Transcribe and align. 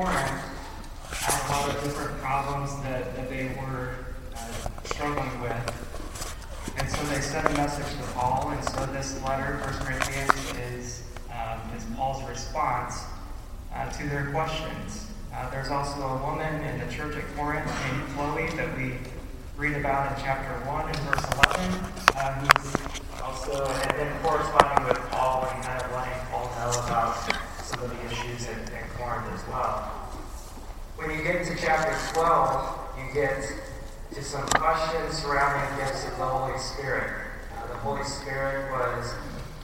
Corinth 0.00 0.30
had 1.12 1.44
a 1.44 1.52
lot 1.52 1.76
of 1.76 1.84
different 1.84 2.18
problems 2.20 2.72
that, 2.84 3.14
that 3.16 3.28
they 3.28 3.48
were 3.60 4.06
uh, 4.34 4.38
struggling 4.84 5.42
with. 5.42 6.74
And 6.78 6.88
so 6.88 7.04
they 7.12 7.20
sent 7.20 7.46
a 7.46 7.52
message 7.52 7.98
to 7.98 8.12
Paul, 8.14 8.48
and 8.48 8.64
so 8.64 8.86
this 8.86 9.22
letter, 9.22 9.60
1 9.60 9.74
Corinthians, 9.84 10.52
is, 10.72 11.02
um, 11.30 11.60
is 11.76 11.84
Paul's 11.96 12.26
response 12.26 13.02
uh, 13.74 13.90
to 13.90 14.08
their 14.08 14.30
questions. 14.30 15.10
Uh, 15.34 15.50
there's 15.50 15.68
also 15.68 16.00
a 16.00 16.16
woman 16.24 16.64
in 16.64 16.80
the 16.80 16.90
church 16.90 17.14
at 17.18 17.36
Corinth 17.36 17.66
named 17.66 18.08
Chloe 18.14 18.48
that 18.56 18.74
we 18.78 18.94
read 19.58 19.76
about 19.76 20.16
in 20.16 20.24
chapter 20.24 20.66
1 20.66 20.88
and 20.88 20.96
verse 21.00 21.24
11, 21.44 21.84
uh, 22.16 22.32
who's 22.40 23.20
also 23.20 23.66
had 23.66 23.96
been 23.96 24.16
corresponding 24.22 24.88
with 24.88 25.10
Paul 25.10 25.46
and 25.52 25.62
kind 25.62 25.82
of 25.82 25.92
letting 25.92 26.26
Paul 26.30 26.46
know 26.56 26.70
about 26.86 27.50
some 27.70 27.84
of 27.84 27.90
the 27.90 28.06
issues 28.06 28.48
in, 28.48 28.58
in 28.58 28.88
Corinth 28.96 29.32
as 29.32 29.46
well. 29.46 29.89
When 31.00 31.16
you 31.16 31.24
get 31.24 31.46
to 31.46 31.56
chapter 31.56 31.96
12, 32.12 32.78
you 32.98 33.14
get 33.14 33.50
to 34.12 34.22
some 34.22 34.46
questions 34.48 35.16
surrounding 35.16 35.78
gifts 35.78 36.04
of 36.04 36.18
the 36.18 36.26
Holy 36.26 36.58
Spirit. 36.58 37.26
Uh, 37.56 37.68
the 37.68 37.78
Holy 37.78 38.04
Spirit 38.04 38.70
was 38.70 39.14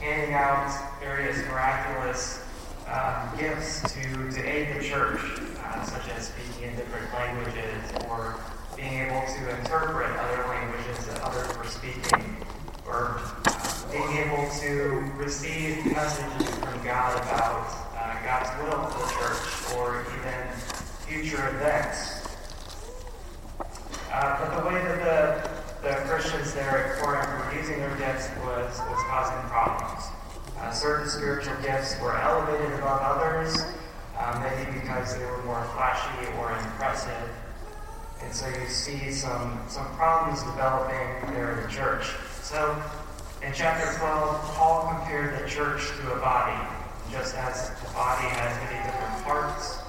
handing 0.00 0.32
out 0.34 0.72
various 0.98 1.36
miraculous 1.48 2.42
um, 2.88 3.28
gifts 3.38 3.82
to, 3.82 4.32
to 4.32 4.48
aid 4.48 4.80
the 4.80 4.82
church, 4.82 5.20
uh, 5.62 5.84
such 5.84 6.08
as 6.08 6.28
speaking 6.28 6.70
in 6.70 6.76
different 6.76 7.12
languages 7.12 7.84
or 8.08 8.36
being 8.74 8.94
able 8.94 9.20
to 9.26 9.58
interpret 9.58 10.10
other 10.18 10.42
languages 10.48 11.04
that 11.04 11.20
others 11.20 11.54
were 11.58 11.64
speaking, 11.64 12.34
or 12.86 13.20
uh, 13.44 13.92
being 13.92 14.24
able 14.24 14.48
to 14.60 15.12
receive 15.16 15.84
messages 15.84 16.48
from 16.48 16.82
God 16.82 17.14
about 17.20 17.68
uh, 17.94 18.24
God's 18.24 18.48
will 18.64 18.86
for 18.86 19.04
the 19.04 19.12
church 19.20 19.76
or 19.76 20.00
even 20.18 20.75
future 21.06 21.48
events. 21.54 22.26
Uh, 24.12 24.38
but 24.40 24.60
the 24.60 24.68
way 24.68 24.74
that 24.82 24.98
the, 25.82 25.88
the 25.88 25.94
Christians 26.08 26.52
there 26.54 26.86
at 26.86 27.02
Corinth 27.02 27.28
were 27.28 27.60
using 27.60 27.78
their 27.78 27.94
gifts 27.96 28.28
was, 28.42 28.78
was 28.90 29.02
causing 29.06 29.38
problems. 29.48 30.02
Uh, 30.58 30.70
certain 30.72 31.08
spiritual 31.08 31.54
gifts 31.62 32.00
were 32.00 32.16
elevated 32.18 32.72
above 32.78 33.00
others, 33.02 33.62
uh, 34.18 34.42
maybe 34.42 34.80
because 34.80 35.16
they 35.16 35.24
were 35.24 35.42
more 35.44 35.62
flashy 35.74 36.26
or 36.38 36.50
impressive. 36.58 37.30
And 38.22 38.34
so 38.34 38.48
you 38.48 38.66
see 38.66 39.12
some, 39.12 39.60
some 39.68 39.86
problems 39.94 40.42
developing 40.42 41.34
there 41.34 41.56
in 41.56 41.62
the 41.62 41.72
church. 41.72 42.06
So 42.42 42.82
in 43.42 43.52
chapter 43.54 43.96
12, 43.98 44.54
Paul 44.54 44.88
compared 44.88 45.44
the 45.44 45.48
church 45.48 45.86
to 46.00 46.12
a 46.14 46.18
body. 46.18 46.58
Just 47.12 47.36
as 47.36 47.70
the 47.82 47.92
body 47.92 48.26
has 48.26 48.56
many 48.64 48.82
different 48.84 49.24
parts, 49.24 49.85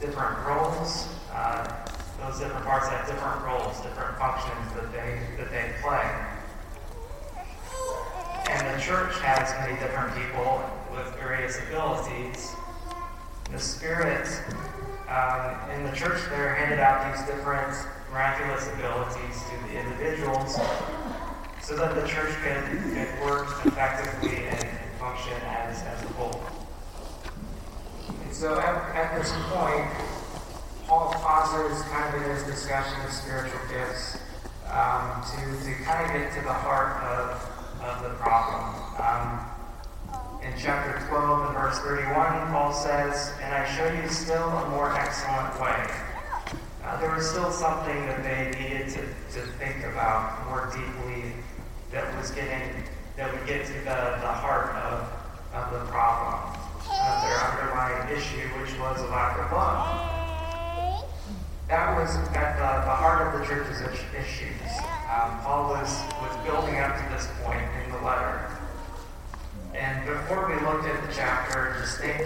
different 0.00 0.38
roles, 0.46 1.08
uh, 1.32 1.86
those 2.20 2.38
different 2.38 2.64
parts 2.64 2.88
have 2.88 3.06
different 3.06 3.42
roles, 3.42 3.80
different 3.80 4.16
functions 4.18 4.72
that 4.74 4.92
they, 4.92 5.20
that 5.36 5.50
they 5.50 5.72
play. 5.82 6.04
And 8.48 8.74
the 8.74 8.82
church 8.82 9.14
has 9.20 9.50
many 9.60 9.78
different 9.80 10.14
people 10.14 10.62
with 10.92 11.12
various 11.16 11.58
abilities. 11.68 12.52
The 13.50 13.58
Spirit 13.58 14.28
um, 15.08 15.70
in 15.70 15.84
the 15.84 15.92
church 15.92 16.20
there 16.30 16.54
handed 16.54 16.80
out 16.80 17.14
these 17.14 17.26
different 17.26 17.76
miraculous 18.10 18.68
abilities 18.72 19.42
to 19.50 19.68
the 19.68 19.78
individuals 19.78 20.58
so 21.62 21.76
that 21.76 21.94
the 21.94 22.06
church 22.06 22.32
could, 22.42 22.64
could 22.94 23.20
work 23.22 23.48
effectively 23.66 24.46
and 24.46 24.78
function 24.98 25.34
as, 25.44 25.82
as 25.82 26.02
a 26.02 26.08
whole. 26.14 26.65
So 28.36 28.60
at, 28.60 28.94
at 28.94 29.16
this 29.16 29.32
point, 29.48 29.88
Paul 30.86 31.08
pauses 31.08 31.80
kind 31.84 32.14
of 32.14 32.22
in 32.22 32.36
his 32.36 32.42
discussion 32.42 33.00
of 33.00 33.10
spiritual 33.10 33.58
gifts 33.70 34.18
um, 34.68 35.24
to, 35.24 35.64
to 35.64 35.72
kind 35.84 36.04
of 36.04 36.12
get 36.12 36.34
to 36.34 36.42
the 36.42 36.52
heart 36.52 37.02
of, 37.02 37.40
of 37.80 38.02
the 38.02 38.10
problem. 38.20 38.76
Um, 39.00 39.40
in 40.44 40.52
chapter 40.60 41.02
12 41.08 41.46
and 41.46 41.56
verse 41.56 41.78
31, 41.78 42.12
Paul 42.52 42.74
says, 42.74 43.32
And 43.40 43.54
I 43.54 43.64
show 43.74 43.90
you 43.90 44.06
still 44.10 44.48
a 44.50 44.68
more 44.68 44.94
excellent 44.94 45.58
way. 45.58 46.60
Uh, 46.84 47.00
there 47.00 47.14
was 47.14 47.30
still 47.30 47.50
something 47.50 48.04
that 48.04 48.22
they 48.22 48.52
needed 48.60 48.90
to, 48.90 49.00
to 49.32 49.46
think 49.56 49.82
about 49.86 50.44
more 50.44 50.70
deeply 50.76 51.32
that 51.90 52.14
was 52.18 52.32
getting, 52.32 52.84
that 53.16 53.32
would 53.32 53.46
get 53.46 53.64
to 53.64 53.72
the, 53.72 54.20
the 54.20 54.34
heart 54.44 54.76
of, 54.76 55.08
of 55.54 55.72
the 55.72 55.90
problem, 55.90 56.55
issue, 58.10 58.48
which 58.60 58.78
was 58.78 59.00
a 59.00 59.06
lack 59.06 59.38
of 59.38 59.52
love. 59.52 60.16
That 61.68 61.98
was 61.98 62.14
at 62.36 62.54
the, 62.56 62.86
the 62.86 62.94
heart 62.94 63.26
of 63.26 63.40
the 63.40 63.46
church's 63.46 63.80
issues. 64.14 64.62
Um, 65.10 65.40
Paul 65.42 65.70
was, 65.70 66.02
was 66.22 66.34
building 66.46 66.78
up 66.78 66.94
to 66.94 67.04
this 67.10 67.28
point 67.42 67.66
in 67.82 67.90
the 67.90 67.98
letter. 68.06 68.50
And 69.74 70.06
before 70.06 70.46
we 70.46 70.54
look 70.64 70.84
at 70.84 71.06
the 71.06 71.12
chapter, 71.12 71.76
just 71.80 71.98
think, 71.98 72.22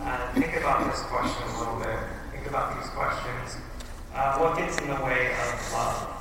uh, 0.00 0.32
think 0.34 0.56
about 0.56 0.90
this 0.90 1.00
question 1.02 1.42
a 1.48 1.58
little 1.58 1.78
bit. 1.80 1.98
Think 2.32 2.46
about 2.46 2.76
these 2.78 2.90
questions. 2.90 3.56
Uh, 4.14 4.38
what 4.38 4.56
gets 4.56 4.78
in 4.80 4.88
the 4.88 5.00
way 5.02 5.32
of 5.32 5.72
love? 5.72 6.14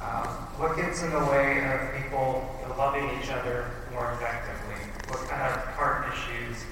Um, 0.00 0.28
what 0.60 0.76
gets 0.76 1.02
in 1.02 1.10
the 1.10 1.24
way 1.26 1.64
of 1.64 2.02
people 2.02 2.44
loving 2.76 3.08
each 3.18 3.30
other 3.30 3.70
more 3.92 4.12
effectively? 4.12 4.76
What 5.08 5.28
kind 5.28 5.42
of 5.42 5.64
heart 5.74 6.12
issues 6.12 6.64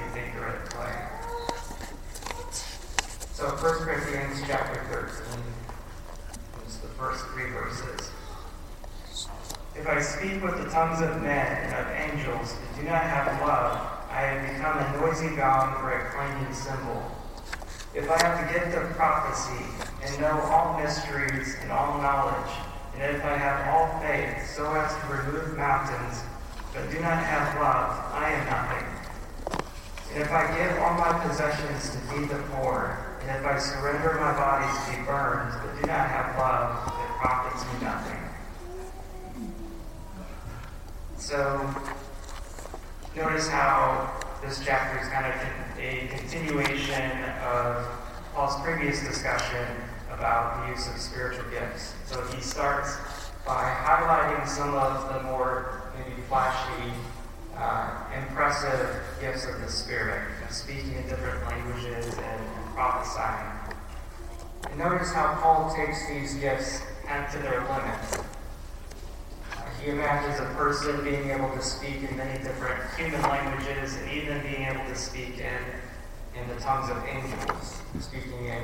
you 0.00 0.06
think 0.12 0.34
are 0.36 0.48
at 0.48 0.64
play? 0.70 1.12
So 3.32 3.48
1 3.48 3.58
Corinthians 3.58 4.42
chapter 4.46 4.80
13 4.88 5.42
is 6.66 6.78
the 6.78 6.88
first 6.88 7.24
three 7.26 7.50
verses. 7.50 8.10
If 9.74 9.88
I 9.88 10.00
speak 10.00 10.42
with 10.42 10.62
the 10.62 10.70
tongues 10.70 11.00
of 11.00 11.20
men 11.22 11.46
and 11.64 11.74
of 11.74 11.88
angels, 11.90 12.54
but 12.54 12.80
do 12.80 12.86
not 12.86 13.02
have 13.02 13.40
love, 13.40 13.80
I 14.10 14.20
have 14.20 14.54
become 14.54 14.78
a 14.78 15.00
noisy 15.00 15.34
gong 15.34 15.74
or 15.82 15.92
a 15.92 16.10
clanging 16.10 16.54
cymbal. 16.54 17.02
If 17.94 18.10
I 18.10 18.18
have 18.22 18.46
the 18.46 18.52
gift 18.52 18.76
of 18.76 18.90
prophecy 18.96 19.64
and 20.04 20.20
know 20.20 20.40
all 20.52 20.78
mysteries 20.78 21.56
and 21.62 21.72
all 21.72 22.00
knowledge, 22.00 22.52
and 22.94 23.16
if 23.16 23.24
I 23.24 23.36
have 23.36 23.74
all 23.74 23.98
faith 24.00 24.54
so 24.54 24.72
as 24.74 24.92
to 24.92 25.06
remove 25.08 25.56
mountains, 25.56 26.22
but 26.74 26.90
do 26.90 27.00
not 27.00 27.18
have 27.18 27.60
love, 27.60 28.12
I 28.12 28.32
am 28.32 28.46
nothing. 28.46 28.91
And 30.12 30.22
if 30.22 30.30
I 30.30 30.46
give 30.56 30.78
all 30.82 30.92
my 30.94 31.26
possessions 31.26 31.88
to 31.90 31.98
feed 32.08 32.28
the 32.28 32.42
poor, 32.52 33.16
and 33.22 33.30
if 33.30 33.46
I 33.46 33.58
surrender 33.58 34.14
my 34.20 34.32
body 34.32 34.66
to 34.66 34.90
be 34.90 35.06
burned, 35.06 35.54
but 35.62 35.80
do 35.80 35.86
not 35.86 36.08
have 36.08 36.36
love, 36.38 36.88
it 36.88 37.16
profits 37.16 37.64
me 37.64 37.86
nothing. 37.86 38.18
So, 41.16 41.74
notice 43.16 43.48
how 43.48 44.22
this 44.42 44.60
chapter 44.62 45.00
is 45.00 45.08
kind 45.08 45.26
of 45.26 45.78
a 45.78 46.08
continuation 46.18 47.24
of 47.44 47.86
Paul's 48.34 48.60
previous 48.62 49.00
discussion 49.00 49.66
about 50.12 50.66
the 50.66 50.72
use 50.72 50.88
of 50.88 51.00
spiritual 51.00 51.48
gifts. 51.50 51.94
So 52.06 52.20
he 52.34 52.42
starts 52.42 52.98
by 53.46 53.62
highlighting 53.62 54.46
some 54.46 54.74
of 54.74 55.14
the 55.14 55.22
more 55.22 55.90
maybe 55.96 56.20
flashy, 56.28 56.92
uh, 57.56 58.04
impressive 58.16 59.02
gifts 59.20 59.46
of 59.46 59.60
the 59.60 59.68
Spirit, 59.68 60.22
of 60.44 60.52
speaking 60.52 60.94
in 60.94 61.06
different 61.08 61.44
languages 61.46 62.06
and, 62.06 62.18
and 62.18 62.74
prophesying. 62.74 63.52
And 64.70 64.78
notice 64.78 65.12
how 65.12 65.38
Paul 65.40 65.74
takes 65.74 66.08
these 66.08 66.34
gifts 66.34 66.82
of 67.08 67.30
to 67.32 67.38
their 67.38 67.60
limit. 67.60 68.24
He 69.82 69.90
imagines 69.90 70.38
a 70.38 70.44
person 70.54 71.02
being 71.02 71.30
able 71.30 71.50
to 71.50 71.62
speak 71.62 72.08
in 72.08 72.16
many 72.16 72.42
different 72.42 72.80
human 72.96 73.20
languages 73.22 73.96
and 73.96 74.10
even 74.12 74.40
being 74.42 74.62
able 74.62 74.84
to 74.84 74.94
speak 74.94 75.38
in, 75.38 76.40
in 76.40 76.48
the 76.48 76.54
tongues 76.60 76.88
of 76.88 77.04
angels, 77.04 77.82
speaking 77.98 78.46
in 78.46 78.62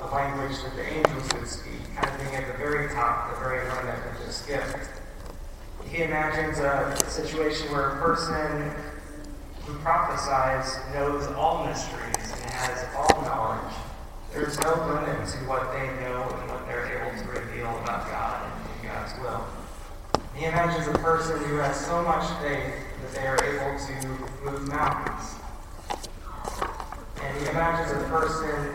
a 0.00 0.06
language 0.06 0.56
that 0.62 0.74
the 0.74 0.82
angels 0.82 1.32
would 1.34 1.46
speak, 1.46 1.94
kind 1.94 2.08
of 2.08 2.18
being 2.18 2.34
at 2.34 2.50
the 2.50 2.58
very 2.58 2.88
top, 2.94 3.34
the 3.34 3.40
very 3.40 3.68
limit 3.68 3.94
of 4.10 4.26
this 4.26 4.44
gift. 4.46 5.03
He 5.90 6.02
imagines 6.02 6.58
a 6.58 6.96
situation 7.08 7.70
where 7.70 7.90
a 7.90 7.98
person 8.00 8.74
who 9.64 9.74
prophesies 9.78 10.76
knows 10.92 11.26
all 11.32 11.66
mysteries 11.66 12.32
and 12.42 12.50
has 12.50 12.84
all 12.96 13.22
knowledge. 13.22 13.74
There's 14.32 14.58
no 14.60 14.74
limit 14.86 15.28
to 15.28 15.38
what 15.46 15.72
they 15.72 15.86
know 16.02 16.22
and 16.22 16.50
what 16.50 16.66
they're 16.66 17.00
able 17.00 17.16
to 17.22 17.40
reveal 17.40 17.70
about 17.78 18.10
God 18.10 18.50
and 18.82 18.90
God's 18.90 19.12
will. 19.20 19.46
He 20.34 20.46
imagines 20.46 20.88
a 20.88 20.98
person 20.98 21.38
who 21.44 21.56
has 21.58 21.76
so 21.76 22.02
much 22.02 22.28
faith 22.42 22.74
that 23.00 23.14
they 23.14 23.26
are 23.26 23.42
able 23.44 23.78
to 23.78 24.08
move 24.44 24.68
mountains. 24.68 25.36
And 27.22 27.38
he 27.38 27.46
imagines 27.48 27.92
a 27.92 28.04
person 28.08 28.74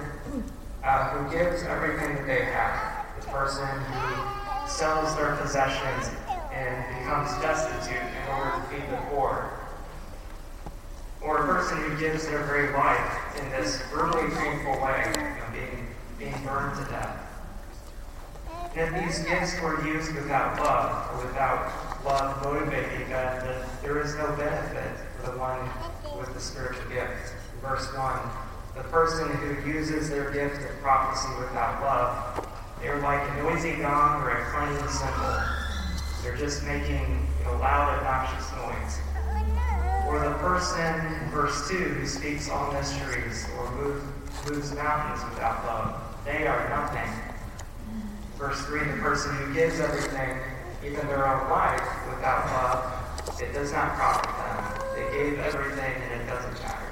uh, 0.83 1.09
who 1.09 1.37
gives 1.37 1.63
everything 1.63 2.15
that 2.15 2.25
they 2.25 2.45
have, 2.45 3.05
the 3.19 3.27
person 3.27 3.67
who 3.67 4.67
sells 4.67 5.15
their 5.17 5.35
possessions 5.35 6.09
and 6.53 6.99
becomes 6.99 7.29
destitute 7.41 8.01
in 8.01 8.27
order 8.29 8.51
to 8.51 8.61
feed 8.69 8.89
the 8.89 8.97
poor, 9.09 9.51
or 11.21 11.37
a 11.43 11.45
person 11.45 11.77
who 11.77 11.97
gives 11.97 12.25
their 12.27 12.43
very 12.43 12.71
life 12.73 13.39
in 13.39 13.49
this 13.51 13.81
brutally 13.91 14.29
painful 14.35 14.81
way, 14.81 15.11
know, 15.15 15.45
being, 15.53 15.87
being 16.17 16.45
burned 16.45 16.77
to 16.77 16.91
death. 16.91 17.29
If 18.75 18.93
these 18.93 19.25
gifts 19.25 19.59
were 19.61 19.85
used 19.85 20.13
without 20.13 20.59
love, 20.59 21.11
or 21.11 21.25
without 21.25 22.05
love 22.05 22.43
motivating 22.43 23.09
them, 23.09 23.45
then 23.45 23.69
there 23.81 23.99
is 23.99 24.15
no 24.15 24.27
benefit 24.35 24.97
for 25.17 25.31
the 25.31 25.37
one 25.37 25.67
with 26.17 26.33
the 26.33 26.39
spiritual 26.39 26.87
gift. 26.89 27.33
Verse 27.61 27.93
1 27.93 28.19
The 28.75 28.83
person 28.89 29.27
who 29.27 29.69
uses 29.69 30.09
their 30.09 30.31
gift 30.31 30.61
of 30.69 30.79
prophecy 30.81 31.29
without 31.39 31.81
love, 31.81 32.47
they're 32.81 33.01
like 33.01 33.27
a 33.29 33.43
noisy 33.43 33.75
gong 33.75 34.21
or 34.21 34.29
a 34.29 34.51
clanging 34.51 34.87
cymbal. 34.87 35.58
They're 36.23 36.37
just 36.37 36.63
making 36.63 37.27
you 37.39 37.45
know, 37.45 37.57
loud, 37.59 37.97
obnoxious 37.97 38.51
noise. 38.55 38.99
Or 40.07 40.19
the 40.19 40.35
person 40.39 41.05
in 41.05 41.29
verse 41.29 41.69
2 41.69 41.75
who 41.75 42.07
speaks 42.07 42.49
all 42.49 42.71
mysteries 42.73 43.47
or 43.57 43.71
move, 43.71 44.03
moves 44.49 44.73
mountains 44.73 45.23
without 45.29 45.63
love, 45.65 46.01
they 46.25 46.47
are 46.47 46.69
nothing. 46.69 47.11
Verse 48.37 48.59
3 48.65 48.79
the 48.79 48.97
person 48.97 49.35
who 49.35 49.53
gives 49.53 49.79
everything, 49.79 50.37
even 50.83 51.05
their 51.07 51.27
own 51.27 51.49
life, 51.49 51.81
without 52.09 52.45
love, 52.45 53.41
it 53.41 53.53
does 53.53 53.71
not 53.71 53.95
profit 53.95 54.29
them. 54.29 54.87
They 54.95 55.17
gave 55.17 55.39
everything 55.39 56.01
and 56.01 56.21
it 56.21 56.25
doesn't 56.25 56.53
matter. 56.63 56.89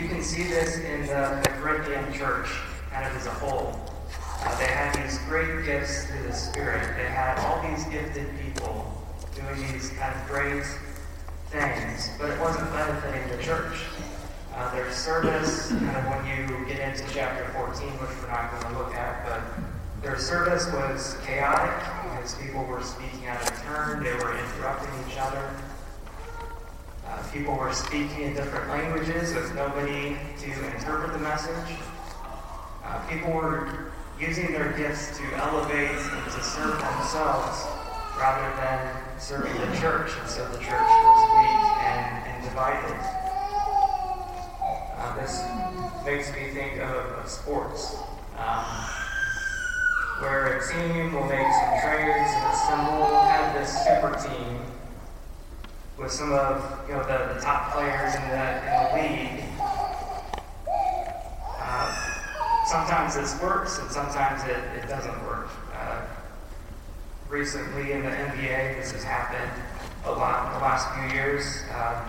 You 0.00 0.08
can 0.08 0.22
see 0.22 0.42
this 0.42 0.76
in 0.78 1.02
the, 1.06 1.40
the 1.42 1.48
Corinthian 1.60 2.12
church, 2.12 2.50
kind 2.90 3.06
of 3.06 3.16
as 3.16 3.26
a 3.26 3.30
whole. 3.30 3.85
Uh, 4.40 4.58
they 4.58 4.66
had 4.66 4.94
these 4.94 5.18
great 5.28 5.64
gifts 5.64 6.04
through 6.04 6.22
the 6.24 6.32
Spirit. 6.32 6.96
They 6.96 7.08
had 7.08 7.38
all 7.38 7.62
these 7.68 7.84
gifted 7.86 8.28
people 8.40 8.92
doing 9.34 9.72
these 9.72 9.90
kind 9.90 10.14
of 10.14 10.26
great 10.26 10.64
things, 11.50 12.10
but 12.18 12.30
it 12.30 12.40
wasn't 12.40 12.70
benefiting 12.72 13.36
the 13.36 13.42
church. 13.42 13.78
Uh, 14.54 14.74
their 14.74 14.90
service, 14.90 15.68
kind 15.68 15.96
of 15.96 16.04
when 16.06 16.24
you 16.26 16.66
get 16.66 16.80
into 16.80 17.04
chapter 17.12 17.44
14, 17.52 17.88
which 17.88 18.10
we're 18.22 18.28
not 18.28 18.50
going 18.50 18.72
to 18.72 18.78
look 18.78 18.94
at, 18.94 19.24
but 19.26 19.42
their 20.02 20.18
service 20.18 20.66
was 20.72 21.16
chaotic 21.26 21.76
because 22.04 22.34
people 22.36 22.64
were 22.64 22.82
speaking 22.82 23.26
out 23.26 23.42
of 23.42 23.62
turn, 23.62 24.02
they 24.02 24.12
were 24.14 24.38
interrupting 24.38 24.90
each 25.08 25.18
other. 25.18 25.50
Uh, 27.06 27.22
people 27.32 27.54
were 27.54 27.72
speaking 27.72 28.22
in 28.22 28.34
different 28.34 28.68
languages 28.68 29.34
with 29.34 29.54
nobody 29.54 30.16
to 30.38 30.46
interpret 30.74 31.12
the 31.12 31.18
message. 31.18 31.76
Uh, 32.84 32.98
people 33.08 33.32
were 33.32 33.92
using 34.18 34.50
their 34.52 34.72
gifts 34.72 35.16
to 35.18 35.24
elevate 35.36 35.90
and 35.90 36.24
to 36.32 36.42
serve 36.42 36.80
themselves 36.80 37.66
rather 38.18 38.48
than 38.56 38.96
serving 39.18 39.52
the 39.60 39.76
church. 39.78 40.10
And 40.20 40.28
so 40.28 40.48
the 40.48 40.58
church 40.58 40.88
was 40.88 41.20
weak 41.36 41.84
and, 41.84 42.26
and 42.26 42.44
divided. 42.44 42.96
Uh, 44.96 45.16
this 45.16 45.42
makes 46.04 46.32
me 46.32 46.50
think 46.54 46.80
of, 46.80 46.96
of 47.18 47.28
sports, 47.28 47.96
um, 48.38 48.64
where 50.20 50.58
a 50.58 50.72
team 50.72 51.12
will 51.12 51.26
make 51.26 51.46
some 51.52 51.80
trades 51.82 52.30
and 52.32 52.52
assemble, 52.54 53.20
have 53.20 53.54
this 53.54 53.84
super 53.84 54.16
team 54.26 54.60
with 55.98 56.10
some 56.10 56.32
of 56.32 56.80
you 56.88 56.94
know 56.94 57.02
the, 57.02 57.34
the 57.34 57.40
top 57.40 57.72
players 57.72 58.14
in 58.14 58.22
the, 58.28 58.46
in 58.64 58.72
the 58.80 58.88
league. 58.96 59.44
Uh, 61.58 62.16
sometimes 62.76 63.14
this 63.14 63.40
works 63.40 63.78
and 63.78 63.90
sometimes 63.90 64.42
it, 64.44 64.60
it 64.76 64.86
doesn't 64.86 65.18
work. 65.24 65.48
Uh, 65.72 66.02
recently 67.30 67.92
in 67.92 68.02
the 68.02 68.10
NBA, 68.10 68.76
this 68.76 68.92
has 68.92 69.02
happened 69.02 69.50
a 70.04 70.10
lot 70.10 70.46
in 70.46 70.52
the 70.52 70.58
last 70.58 70.84
few 70.94 71.18
years. 71.18 71.62
Uh, 71.72 72.04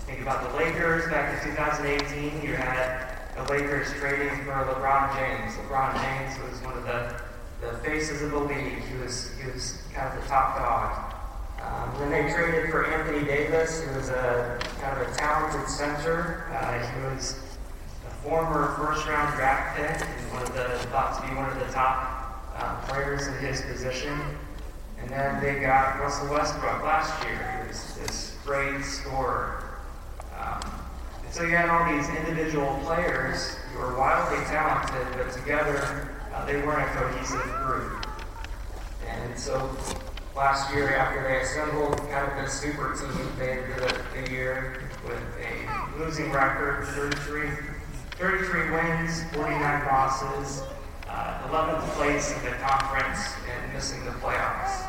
think 0.00 0.20
about 0.20 0.50
the 0.50 0.56
Lakers 0.56 1.08
back 1.08 1.40
in 1.44 1.50
2018. 1.50 2.42
You 2.42 2.56
had 2.56 3.14
the 3.36 3.44
Lakers 3.44 3.92
trading 3.92 4.36
for 4.44 4.50
LeBron 4.50 5.14
James. 5.14 5.54
LeBron 5.58 5.94
James 6.02 6.50
was 6.50 6.60
one 6.62 6.76
of 6.76 6.84
the, 6.84 7.22
the 7.60 7.78
faces 7.78 8.22
of 8.22 8.32
the 8.32 8.40
league. 8.40 8.82
He 8.82 8.96
was, 8.96 9.30
he 9.38 9.48
was 9.52 9.82
kind 9.94 10.12
of 10.12 10.20
the 10.20 10.28
top 10.28 10.58
dog. 10.58 11.14
Um, 11.62 11.94
then 12.00 12.10
they 12.10 12.32
traded 12.32 12.72
for 12.72 12.86
Anthony 12.86 13.24
Davis, 13.24 13.84
who 13.84 13.94
was 13.94 14.08
a 14.08 14.58
kind 14.80 15.00
of 15.00 15.08
a 15.08 15.14
talented 15.14 15.68
center. 15.68 16.50
Uh, 16.52 16.92
he 16.92 17.14
was 17.14 17.51
former 18.22 18.74
first-round 18.76 19.34
draft 19.34 19.76
pick 19.76 20.08
and 20.08 20.32
one 20.32 20.42
of 20.42 20.54
the 20.54 20.78
thought 20.90 21.20
to 21.20 21.28
be 21.28 21.34
one 21.34 21.50
of 21.50 21.58
the 21.58 21.72
top 21.72 22.52
uh, 22.56 22.80
players 22.86 23.26
in 23.26 23.34
his 23.38 23.62
position. 23.62 24.18
And 25.00 25.10
then 25.10 25.42
they 25.42 25.60
got 25.60 25.98
Russell 25.98 26.28
Westbrook 26.28 26.84
last 26.84 27.24
year. 27.24 27.64
Was 27.66 27.96
this 27.96 28.36
great 28.44 28.84
scorer. 28.84 29.80
Um, 30.38 30.60
and 31.24 31.34
so 31.34 31.42
you 31.42 31.56
had 31.56 31.68
all 31.68 31.96
these 31.96 32.08
individual 32.10 32.78
players 32.84 33.56
who 33.72 33.80
were 33.80 33.98
wildly 33.98 34.44
talented, 34.46 35.06
but 35.16 35.32
together 35.32 36.08
uh, 36.32 36.44
they 36.46 36.56
weren't 36.62 36.82
a 36.82 36.92
cohesive 36.94 37.42
group. 37.64 38.06
And 39.08 39.38
so 39.38 39.76
last 40.36 40.72
year, 40.72 40.94
after 40.94 41.22
they 41.24 41.40
assembled 41.40 41.98
kind 42.10 42.30
of 42.30 42.44
this 42.44 42.52
super 42.52 42.94
team, 42.94 43.28
they 43.38 43.50
ended 43.50 43.76
the, 43.78 44.04
the 44.14 44.30
year 44.30 44.88
with 45.04 45.22
a 45.40 45.98
losing 45.98 46.30
record 46.30 46.86
33, 46.86 47.48
33 48.22 48.70
wins, 48.70 49.24
49 49.32 49.84
losses, 49.86 50.62
uh, 51.08 51.48
11th 51.48 51.82
place 51.96 52.32
in 52.36 52.44
the 52.44 52.52
conference, 52.58 53.18
and 53.50 53.72
missing 53.74 54.04
the 54.04 54.12
playoffs. 54.12 54.86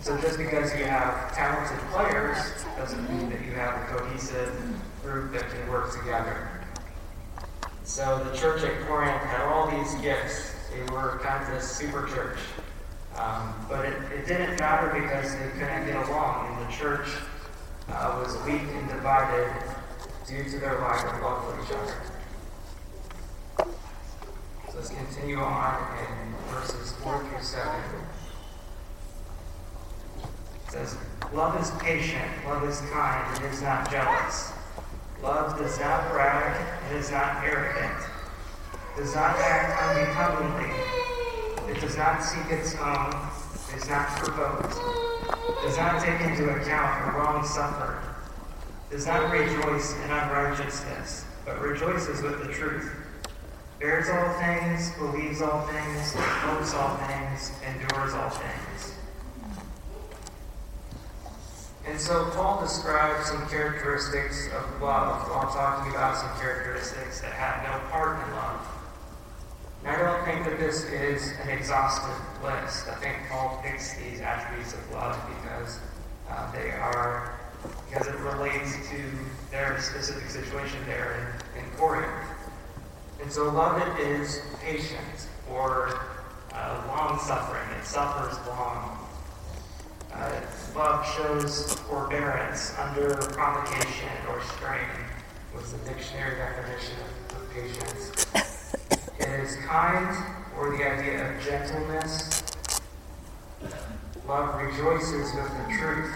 So 0.00 0.20
just 0.20 0.36
because 0.36 0.76
you 0.76 0.84
have 0.84 1.34
talented 1.34 1.78
players 1.92 2.36
doesn't 2.76 3.08
mean 3.08 3.30
that 3.30 3.40
you 3.40 3.52
have 3.52 3.74
a 3.80 3.86
cohesive 3.86 4.54
group 5.02 5.32
that 5.32 5.48
can 5.48 5.66
work 5.70 5.98
together. 5.98 6.60
So 7.84 8.22
the 8.30 8.36
church 8.36 8.62
at 8.62 8.86
Corinth 8.86 9.22
had 9.22 9.46
all 9.48 9.70
these 9.70 9.94
gifts. 10.02 10.54
They 10.74 10.82
were 10.92 11.20
kind 11.22 11.42
of 11.42 11.54
this 11.54 11.70
super 11.70 12.06
church. 12.08 12.38
Um, 13.16 13.54
but 13.66 13.86
it, 13.86 13.94
it, 14.12 14.26
didn't 14.26 14.60
matter 14.60 14.88
because 15.00 15.32
they 15.38 15.48
couldn't 15.58 15.86
get 15.86 16.06
along, 16.06 16.54
and 16.54 16.68
the 16.68 16.72
church 16.76 17.08
uh, 17.88 18.22
was 18.22 18.36
weak 18.44 18.60
and 18.60 18.88
divided 18.88 19.50
due 20.26 20.44
to 20.44 20.58
their 20.58 20.78
lack 20.78 21.04
of 21.14 21.22
love 21.22 21.44
for 21.44 21.62
each 21.62 21.78
other. 21.78 22.02
So 24.68 24.76
let's 24.76 24.90
continue 24.90 25.38
on 25.38 25.98
in 25.98 26.34
verses 26.54 26.92
4 27.02 27.24
through 27.24 27.42
7. 27.42 27.70
It 30.66 30.72
says, 30.72 30.96
Love 31.32 31.60
is 31.60 31.70
patient, 31.82 32.30
love 32.46 32.62
is 32.68 32.80
kind, 32.92 33.44
it 33.44 33.52
is 33.52 33.62
not 33.62 33.90
jealous. 33.90 34.52
Love 35.22 35.58
does 35.58 35.78
not 35.80 36.10
brag, 36.10 36.60
it 36.90 36.96
is 36.96 37.10
not 37.10 37.42
arrogant, 37.42 38.06
does 38.96 39.14
not 39.14 39.36
act 39.38 39.80
unbecomingly, 39.82 40.70
it 41.72 41.80
does 41.80 41.96
not 41.96 42.22
seek 42.22 42.44
its 42.50 42.74
own, 42.76 43.14
is 43.74 43.88
not 43.88 44.08
provoked, 44.16 44.74
does 45.62 45.76
not 45.78 46.02
take 46.02 46.20
into 46.20 46.50
account 46.54 47.08
a 47.08 47.18
wrong 47.18 47.46
suffered, 47.46 48.11
does 48.92 49.06
not 49.06 49.32
rejoice 49.32 49.94
in 49.94 50.10
unrighteousness, 50.10 51.24
but 51.46 51.58
rejoices 51.62 52.20
with 52.22 52.46
the 52.46 52.52
truth, 52.52 52.92
bears 53.80 54.10
all 54.10 54.38
things, 54.38 54.92
believes 54.98 55.40
all 55.40 55.66
things, 55.66 56.14
hopes 56.14 56.74
all 56.74 56.96
things, 56.98 57.52
endures 57.66 58.12
all 58.12 58.28
things. 58.28 58.94
And 61.86 61.98
so 61.98 62.30
Paul 62.34 62.60
describes 62.60 63.28
some 63.28 63.48
characteristics 63.48 64.48
of 64.48 64.82
love 64.82 65.26
while 65.30 65.50
talking 65.52 65.90
about 65.92 66.18
some 66.18 66.30
characteristics 66.38 67.22
that 67.22 67.32
have 67.32 67.64
no 67.64 67.90
part 67.90 68.24
in 68.24 68.34
love. 68.34 68.60
And 69.84 69.96
I 69.96 69.98
don't 69.98 70.24
think 70.26 70.44
that 70.44 70.60
this 70.60 70.84
is 70.84 71.32
an 71.40 71.48
exhaustive 71.48 72.14
list. 72.42 72.88
I 72.88 72.94
think 72.96 73.16
Paul 73.30 73.58
picks 73.64 73.94
these 73.94 74.20
attributes 74.20 74.74
of 74.74 74.92
love 74.92 75.18
because 75.42 75.80
uh, 76.30 76.52
they 76.52 76.70
are, 76.70 77.40
because 77.88 78.06
it 78.06 78.18
relates 78.20 78.72
to 78.90 79.02
their 79.50 79.80
specific 79.80 80.28
situation 80.30 80.78
there 80.86 81.42
in, 81.56 81.62
in 81.62 81.70
Corinth. 81.72 82.08
And 83.20 83.30
so 83.30 83.50
love 83.50 83.80
is 84.00 84.40
patient 84.60 85.28
or 85.50 86.00
uh, 86.52 86.82
long 86.88 87.18
suffering. 87.20 87.68
It 87.78 87.84
suffers 87.84 88.36
long. 88.48 88.98
Uh, 90.12 90.40
love 90.74 91.06
shows 91.16 91.74
forbearance 91.88 92.74
under 92.78 93.14
provocation 93.14 94.08
or 94.28 94.42
strain 94.42 94.88
was 95.54 95.72
the 95.72 95.78
dictionary 95.88 96.36
definition 96.36 96.96
of, 97.30 97.42
of 97.42 97.50
patience. 97.50 98.26
It 99.18 99.28
is 99.40 99.56
kind 99.66 100.16
or 100.58 100.76
the 100.76 100.84
idea 100.84 101.34
of 101.34 101.42
gentleness. 101.42 102.42
Love 104.26 104.54
rejoices 104.60 105.34
with 105.34 105.50
the 105.50 105.76
truth. 105.78 106.12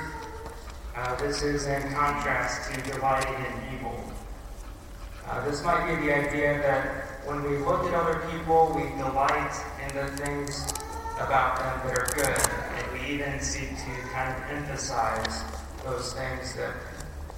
Uh, 0.97 1.15
this 1.17 1.43
is 1.43 1.67
in 1.67 1.83
contrast 1.93 2.73
to 2.73 2.81
delighting 2.91 3.35
in 3.35 3.76
evil. 3.76 4.03
Uh, 5.26 5.45
this 5.45 5.62
might 5.62 5.85
be 5.87 6.07
the 6.07 6.15
idea 6.15 6.57
that 6.62 7.05
when 7.26 7.43
we 7.43 7.59
look 7.59 7.85
at 7.85 7.93
other 7.93 8.26
people, 8.31 8.73
we 8.75 8.85
delight 8.97 9.53
in 9.87 9.95
the 9.95 10.07
things 10.17 10.73
about 11.21 11.59
them 11.59 11.87
that 11.87 11.99
are 11.99 12.09
good, 12.15 12.41
and 12.79 12.93
we 12.95 13.12
even 13.12 13.38
seek 13.41 13.69
to 13.69 14.09
kind 14.11 14.43
of 14.43 14.50
emphasize 14.50 15.45
those 15.85 16.15
things 16.15 16.55
that 16.55 16.73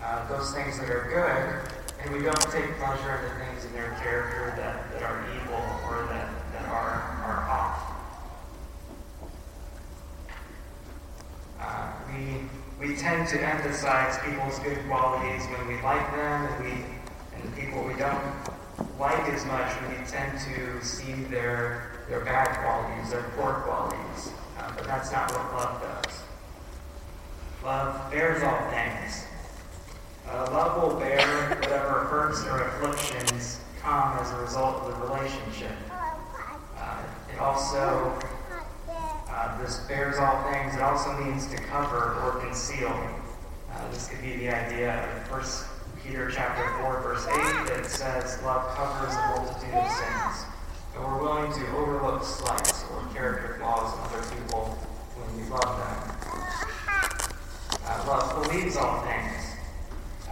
uh, 0.05 0.29
those 0.29 0.55
things 0.55 0.79
that 0.79 0.89
are 0.89 1.11
good, 1.11 2.05
and 2.05 2.15
we 2.15 2.23
don't 2.23 2.41
take 2.53 2.79
pleasure 2.79 3.17
in 3.17 3.25
the 3.25 3.45
things 3.45 3.65
in 3.65 3.73
their 3.73 3.91
character 4.01 4.55
that, 4.57 4.89
that 4.93 5.03
are 5.03 5.27
evil 5.35 5.59
or 5.91 6.07
that, 6.07 6.31
that 6.53 6.69
are, 6.69 7.03
are 7.27 7.43
off. 7.51 7.93
Uh, 11.61 11.89
we, 12.81 12.97
tend 12.97 13.29
to 13.29 13.41
emphasize 13.41 14.19
people's 14.25 14.59
good 14.61 14.79
qualities 14.87 15.45
when 15.47 15.67
we 15.69 15.81
like 15.83 16.11
them, 16.13 16.47
and, 16.47 16.65
we, 16.65 16.71
and 17.35 17.43
the 17.45 17.61
people 17.61 17.83
we 17.85 17.95
don't 17.95 18.23
like 18.99 19.29
as 19.33 19.45
much, 19.47 19.73
we 19.89 19.95
tend 20.07 20.39
to 20.41 20.85
see 20.85 21.13
their, 21.25 21.93
their 22.09 22.25
bad 22.25 22.49
qualities, 22.59 23.11
their 23.11 23.23
poor 23.37 23.55
qualities. 23.65 24.33
Uh, 24.59 24.73
but 24.77 24.85
that's 24.85 25.13
not 25.13 25.31
what 25.33 25.55
love 25.55 25.83
does. 25.83 26.23
Love 27.65 28.11
bears 28.11 28.43
all 28.43 28.71
things. 28.71 29.25
Uh, 30.29 30.49
love 30.53 30.83
will 30.83 30.99
bear 30.99 31.57
whatever 31.61 32.05
hurts 32.05 32.45
or 32.45 32.63
afflictions 32.63 33.61
come 33.81 34.19
as 34.19 34.31
a 34.33 34.37
result 34.37 34.83
of 34.83 35.01
the 35.01 35.07
relationship. 35.07 35.73
Uh, 36.77 37.03
it 37.33 37.39
also, 37.41 38.19
uh, 39.39 39.57
this 39.63 39.79
bears 39.87 40.19
all 40.19 40.43
things, 40.51 40.75
it 40.75 40.83
also 40.83 41.13
means 41.19 41.47
to 41.47 41.57
cover 41.57 42.15
or 42.25 42.41
conceal. 42.41 42.89
Uh, 43.71 43.91
this 43.93 44.09
could 44.09 44.21
be 44.21 44.35
the 44.37 44.49
idea 44.49 45.05
of 45.05 45.31
1 45.31 45.43
Peter 46.03 46.29
chapter 46.29 46.67
4, 46.83 47.03
verse 47.03 47.25
8, 47.27 47.33
that 47.69 47.87
says, 47.87 48.43
Love 48.43 48.67
covers 48.75 49.15
a 49.15 49.21
multitude 49.29 49.75
of 49.75 49.91
sins. 49.93 50.45
And 50.95 51.05
we're 51.05 51.23
willing 51.23 51.53
to 51.53 51.77
overlook 51.77 52.25
slights 52.25 52.85
or 52.91 53.07
character 53.15 53.59
flaws 53.61 53.95
in 53.95 54.01
other 54.07 54.27
people 54.35 54.77
when 55.15 55.37
we 55.37 55.49
love 55.49 55.79
them. 55.79 56.09
Uh, 57.87 58.05
love 58.09 58.43
believes 58.43 58.77
all 58.77 59.03
things. 59.03 59.55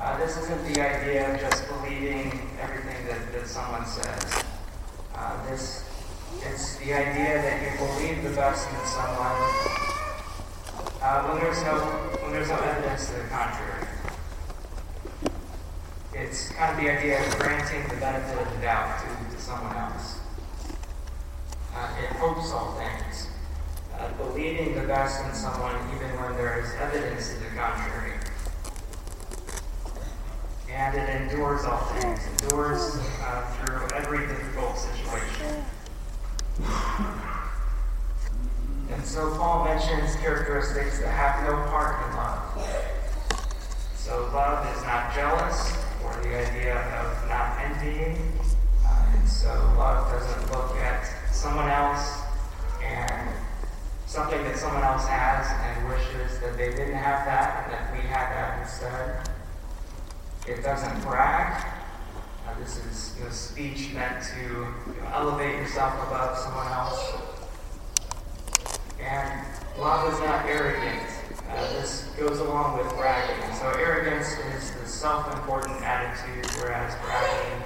Uh, 0.00 0.18
this 0.18 0.36
isn't 0.36 0.74
the 0.74 0.80
idea 0.80 1.32
of 1.32 1.40
just 1.40 1.68
believing 1.68 2.40
everything 2.60 3.06
that, 3.06 3.32
that 3.32 3.46
someone 3.46 3.86
says. 3.86 4.44
Uh, 5.14 5.48
this 5.48 5.85
it's 6.56 6.76
the 6.76 6.94
idea 6.94 7.42
that 7.42 7.60
you 7.60 7.76
believe 7.76 8.24
the 8.24 8.30
best 8.30 8.66
in 8.70 8.86
someone 8.86 9.36
uh, 11.02 11.28
when 11.28 11.42
there's 11.42 11.62
no 11.64 11.76
when 12.24 12.32
there's 12.32 12.48
no 12.48 12.56
evidence 12.56 13.10
to 13.10 13.12
the 13.12 13.28
contrary. 13.28 13.86
It's 16.14 16.48
kind 16.52 16.72
of 16.72 16.82
the 16.82 16.88
idea 16.88 17.20
of 17.20 17.38
granting 17.38 17.82
the 17.92 18.00
benefit 18.00 18.40
of 18.40 18.54
the 18.54 18.60
doubt 18.62 19.04
to, 19.04 19.36
to 19.36 19.42
someone 19.42 19.76
else. 19.76 20.20
Uh, 21.74 21.92
it 22.02 22.16
hopes 22.16 22.50
all 22.52 22.72
things, 22.80 23.28
uh, 23.98 24.08
believing 24.16 24.76
the 24.76 24.88
best 24.88 25.22
in 25.26 25.34
someone 25.34 25.76
even 25.94 26.08
when 26.16 26.38
there 26.38 26.58
is 26.58 26.72
evidence 26.80 27.34
to 27.34 27.40
the 27.40 27.54
contrary 27.54 28.14
and 30.70 30.96
it 30.96 31.20
endures 31.20 31.66
all 31.66 31.84
things, 32.00 32.20
endures 32.42 32.96
uh, 33.20 33.44
through 33.60 33.88
every 33.94 34.26
difficult 34.26 34.78
situation. 34.78 35.64
And 36.58 36.66
so 39.06 39.30
Paul 39.36 39.64
mentions 39.64 40.16
characteristics 40.16 40.98
that 40.98 41.08
have 41.08 41.44
no 41.44 41.54
part 41.70 42.04
in 42.04 42.16
love. 42.16 43.40
So 43.94 44.28
love 44.34 44.66
is 44.76 44.82
not 44.82 45.14
jealous, 45.14 45.76
or 46.04 46.12
the 46.22 46.36
idea 46.36 46.76
of 46.98 47.28
not 47.28 47.58
envying. 47.60 48.32
Uh, 48.84 49.06
and 49.14 49.28
so 49.28 49.48
love 49.78 50.10
doesn't 50.10 50.52
look 50.52 50.76
at 50.78 51.06
someone 51.32 51.68
else 51.68 52.20
and 52.84 53.30
something 54.06 54.42
that 54.42 54.58
someone 54.58 54.82
else 54.82 55.06
has 55.06 55.46
and 55.64 55.88
wishes 55.88 56.40
that 56.40 56.56
they 56.56 56.70
didn't 56.70 56.94
have 56.96 57.24
that 57.26 57.64
and 57.64 57.72
that 57.72 57.92
we 57.92 58.00
had 58.08 58.28
that 58.32 58.60
instead. 58.60 59.28
It 60.48 60.62
doesn't 60.62 61.00
brag. 61.02 61.64
Uh, 62.46 62.58
this 62.58 62.84
is 62.84 63.14
you 63.18 63.24
know, 63.24 63.30
speech 63.30 63.94
meant 63.94 64.22
to 64.34 64.40
you 64.42 65.00
know, 65.00 65.08
elevate 65.14 65.54
yourself 65.54 65.94
above 66.06 66.36
someone 66.38 66.66
else. 66.66 67.35
And 69.06 69.46
love 69.78 70.12
is 70.12 70.18
not 70.20 70.46
arrogant. 70.46 71.00
Uh, 71.48 71.72
this 71.74 72.10
goes 72.18 72.40
along 72.40 72.78
with 72.78 72.92
bragging. 72.96 73.54
So 73.54 73.68
arrogance 73.78 74.36
is 74.54 74.72
the 74.72 74.86
self-important 74.86 75.80
attitude, 75.82 76.44
whereas 76.60 76.92
bragging 77.04 77.62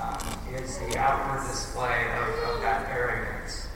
um, 0.00 0.54
is 0.54 0.78
the 0.78 0.98
outward 0.98 1.48
display 1.48 2.06
of, 2.18 2.28
of 2.50 2.60
that 2.60 2.90
arrogance. 2.90 3.68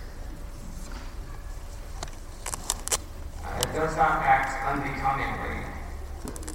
Uh, 3.44 3.60
it 3.60 3.72
does 3.74 3.96
not 3.96 4.22
act 4.22 4.66
unbecomingly. 4.66 5.64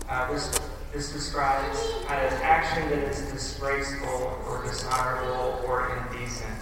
Uh, 0.09 0.31
this 0.31 0.59
this 0.93 1.11
describes 1.11 1.79
of 2.03 2.09
action 2.43 2.87
that 2.89 2.99
is 2.99 3.21
disgraceful 3.31 4.39
or 4.47 4.63
dishonorable 4.63 5.63
or 5.65 5.97
indecent. 5.97 6.59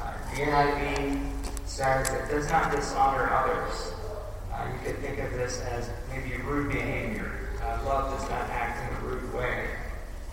Uh, 0.00 0.14
the 0.30 0.40
NIV 0.40 1.37
says 1.68 2.08
it 2.08 2.34
does 2.34 2.48
not 2.50 2.72
dishonor 2.72 3.30
others. 3.30 3.92
Uh, 4.52 4.66
you 4.72 4.78
could 4.84 4.98
think 5.00 5.18
of 5.18 5.30
this 5.32 5.60
as 5.60 5.90
maybe 6.08 6.42
rude 6.42 6.72
behavior. 6.72 7.50
Uh, 7.62 7.78
love 7.84 8.18
does 8.18 8.28
not 8.30 8.48
act 8.48 8.80
in 8.80 8.96
a 8.96 9.08
rude 9.08 9.34
way 9.34 9.68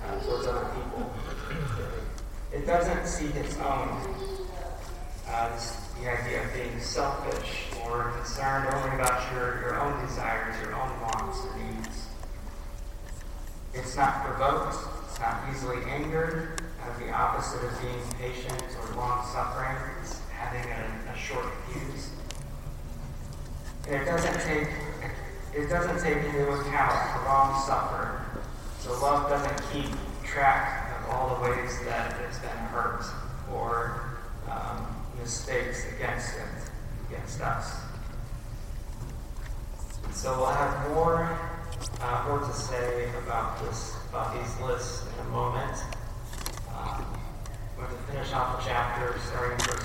uh, 0.06 0.20
towards 0.22 0.48
other 0.48 0.66
people. 0.74 1.14
It 2.54 2.66
doesn't 2.66 3.06
seek 3.06 3.36
its 3.36 3.58
own. 3.58 4.16
Uh, 5.28 5.60
the 6.02 6.10
idea 6.10 6.44
of 6.44 6.54
being 6.54 6.80
selfish 6.80 7.68
or 7.84 8.12
concerned 8.18 8.74
only 8.74 8.96
about 8.96 9.32
your, 9.34 9.60
your 9.60 9.82
own 9.82 10.06
desires, 10.06 10.56
your 10.62 10.74
own 10.74 10.90
wants 11.02 11.40
or 11.40 11.58
needs. 11.58 12.08
It's 13.74 13.98
not 13.98 14.24
provoked, 14.24 14.78
it's 15.10 15.20
not 15.20 15.44
easily 15.52 15.84
angered. 15.90 16.62
The 17.00 17.12
opposite 17.12 17.64
of 17.64 17.82
being 17.82 18.02
patient 18.20 18.64
or 18.80 18.96
long 18.96 19.26
suffering 19.26 19.76
is 20.04 20.22
having 20.56 21.08
a, 21.08 21.12
a 21.14 21.18
short 21.18 21.46
fuse. 21.68 22.10
And 23.88 23.96
it 23.96 24.06
doesn't 24.06 24.40
take 24.42 24.68
it 25.54 25.70
doesn't 25.70 26.02
take 26.04 26.18
into 26.18 26.52
account 26.52 27.22
the 27.22 27.30
long 27.30 27.62
suffered. 27.66 28.26
So 28.80 28.92
love 29.02 29.30
doesn't 29.30 29.62
keep 29.72 29.90
track 30.24 31.00
of 31.00 31.10
all 31.12 31.36
the 31.36 31.42
ways 31.50 31.80
that 31.86 32.20
it's 32.28 32.40
been 32.40 32.50
hurt 32.50 33.06
or 33.54 34.18
um, 34.50 34.86
mistakes 35.20 35.86
against 35.96 36.36
it, 36.36 36.72
against 37.10 37.42
us. 37.42 37.80
So 40.12 40.38
we'll 40.38 40.48
have 40.48 40.90
more 40.92 41.38
uh, 42.02 42.26
more 42.28 42.40
to 42.40 42.54
say 42.54 43.10
about 43.24 43.62
this, 43.64 43.96
about 44.10 44.34
these 44.34 44.62
lists 44.62 45.06
in 45.14 45.28
a 45.28 45.30
moment. 45.30 45.78
Um, 46.76 47.06
we're 47.78 47.86
going 47.88 47.98
to 47.98 48.04
finish 48.12 48.34
off 48.34 48.60
the 48.60 48.70
chapter 48.70 49.20
starting 49.20 49.58
verse 49.60 49.84
8. 49.84 49.85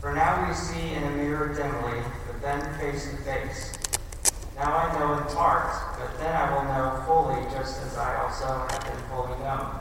For 0.00 0.14
now 0.14 0.48
we 0.48 0.54
see 0.54 0.94
in 0.94 1.02
a 1.02 1.10
mirror 1.10 1.48
dimly, 1.52 2.02
but 2.26 2.40
then 2.40 2.78
face 2.78 3.10
to 3.10 3.16
face. 3.18 3.74
Now 4.56 4.74
I 4.74 4.98
know 4.98 5.18
in 5.18 5.24
part, 5.34 5.74
but 5.98 6.18
then 6.18 6.34
I 6.34 6.54
will 6.54 6.64
know 6.64 7.02
fully, 7.06 7.42
just 7.52 7.82
as 7.82 7.98
I 7.98 8.22
also 8.22 8.46
have 8.46 8.82
been 8.82 9.08
fully 9.10 9.38
known. 9.40 9.78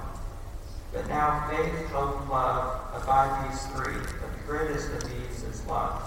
But 0.91 1.07
now 1.07 1.47
faith, 1.49 1.87
hope, 1.87 2.29
love 2.29 2.81
abide 2.93 3.49
these 3.49 3.65
three, 3.67 3.95
but 4.19 4.33
the 4.33 4.43
greatest 4.45 4.91
of 4.91 5.03
these 5.03 5.43
is 5.43 5.65
love. 5.67 6.01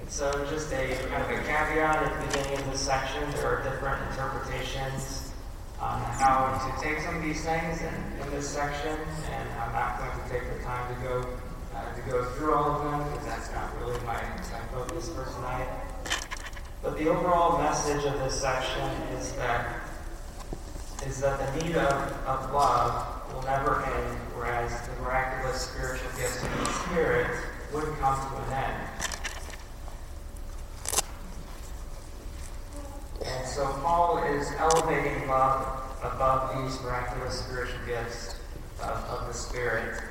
And 0.00 0.10
So 0.10 0.32
just 0.50 0.72
a 0.72 0.96
kind 1.10 1.22
of 1.22 1.30
a 1.30 1.42
caveat 1.44 2.02
at 2.02 2.20
the 2.20 2.26
beginning 2.26 2.58
of 2.58 2.72
this 2.72 2.80
section, 2.80 3.22
there 3.36 3.46
are 3.46 3.62
different 3.62 4.02
interpretations 4.10 5.31
on 5.82 6.00
how 6.14 6.54
to 6.62 6.80
take 6.80 7.00
some 7.00 7.16
of 7.16 7.22
these 7.22 7.44
things 7.44 7.82
in, 7.82 7.94
in 8.22 8.30
this 8.30 8.48
section, 8.48 8.96
and 9.30 9.48
I'm 9.58 9.72
not 9.72 9.98
going 9.98 10.10
to 10.14 10.30
take 10.30 10.56
the 10.56 10.62
time 10.62 10.94
to 10.94 11.02
go 11.02 11.26
uh, 11.74 11.94
to 11.94 12.02
go 12.02 12.24
through 12.36 12.54
all 12.54 12.70
of 12.70 12.84
them 12.84 13.10
because 13.10 13.26
that's 13.26 13.52
not 13.52 13.76
really 13.80 13.98
my, 14.00 14.14
my 14.14 14.60
focus 14.70 15.08
for 15.08 15.24
tonight. 15.34 15.68
But 16.82 16.98
the 16.98 17.08
overall 17.08 17.58
message 17.58 18.04
of 18.04 18.18
this 18.20 18.40
section 18.40 18.88
is 19.16 19.32
that 19.32 19.80
is 21.04 21.20
that 21.20 21.38
the 21.38 21.64
need 21.64 21.74
of, 21.76 21.92
of 22.26 22.52
love 22.52 23.34
will 23.34 23.42
never 23.42 23.84
end, 23.84 24.18
whereas 24.36 24.70
the 24.86 25.02
miraculous 25.02 25.62
spiritual 25.62 26.10
gifts 26.16 26.42
of 26.44 26.50
the 26.60 26.72
Spirit 26.84 27.26
would 27.72 27.84
come 27.98 28.16
to 28.20 28.36
an 28.46 28.64
end. 28.64 28.91
And 33.36 33.46
so 33.46 33.64
Paul 33.82 34.18
is 34.24 34.50
elevating 34.58 35.24
above, 35.24 35.82
above 36.02 36.62
these 36.62 36.80
miraculous 36.82 37.40
spiritual 37.40 37.80
gifts 37.86 38.36
of, 38.80 39.04
of 39.04 39.26
the 39.26 39.34
Spirit 39.34 40.02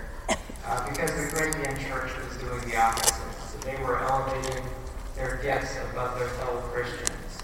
uh, 0.66 0.90
because 0.90 1.12
the 1.12 1.36
Corinthian 1.36 1.78
church 1.88 2.12
was 2.18 2.38
doing 2.38 2.62
the 2.70 2.78
opposite. 2.78 3.16
So 3.48 3.58
they 3.60 3.76
were 3.84 4.00
elevating 4.00 4.64
their 5.16 5.40
gifts 5.44 5.78
above 5.92 6.18
their 6.18 6.30
fellow 6.30 6.62
Christians. 6.74 7.40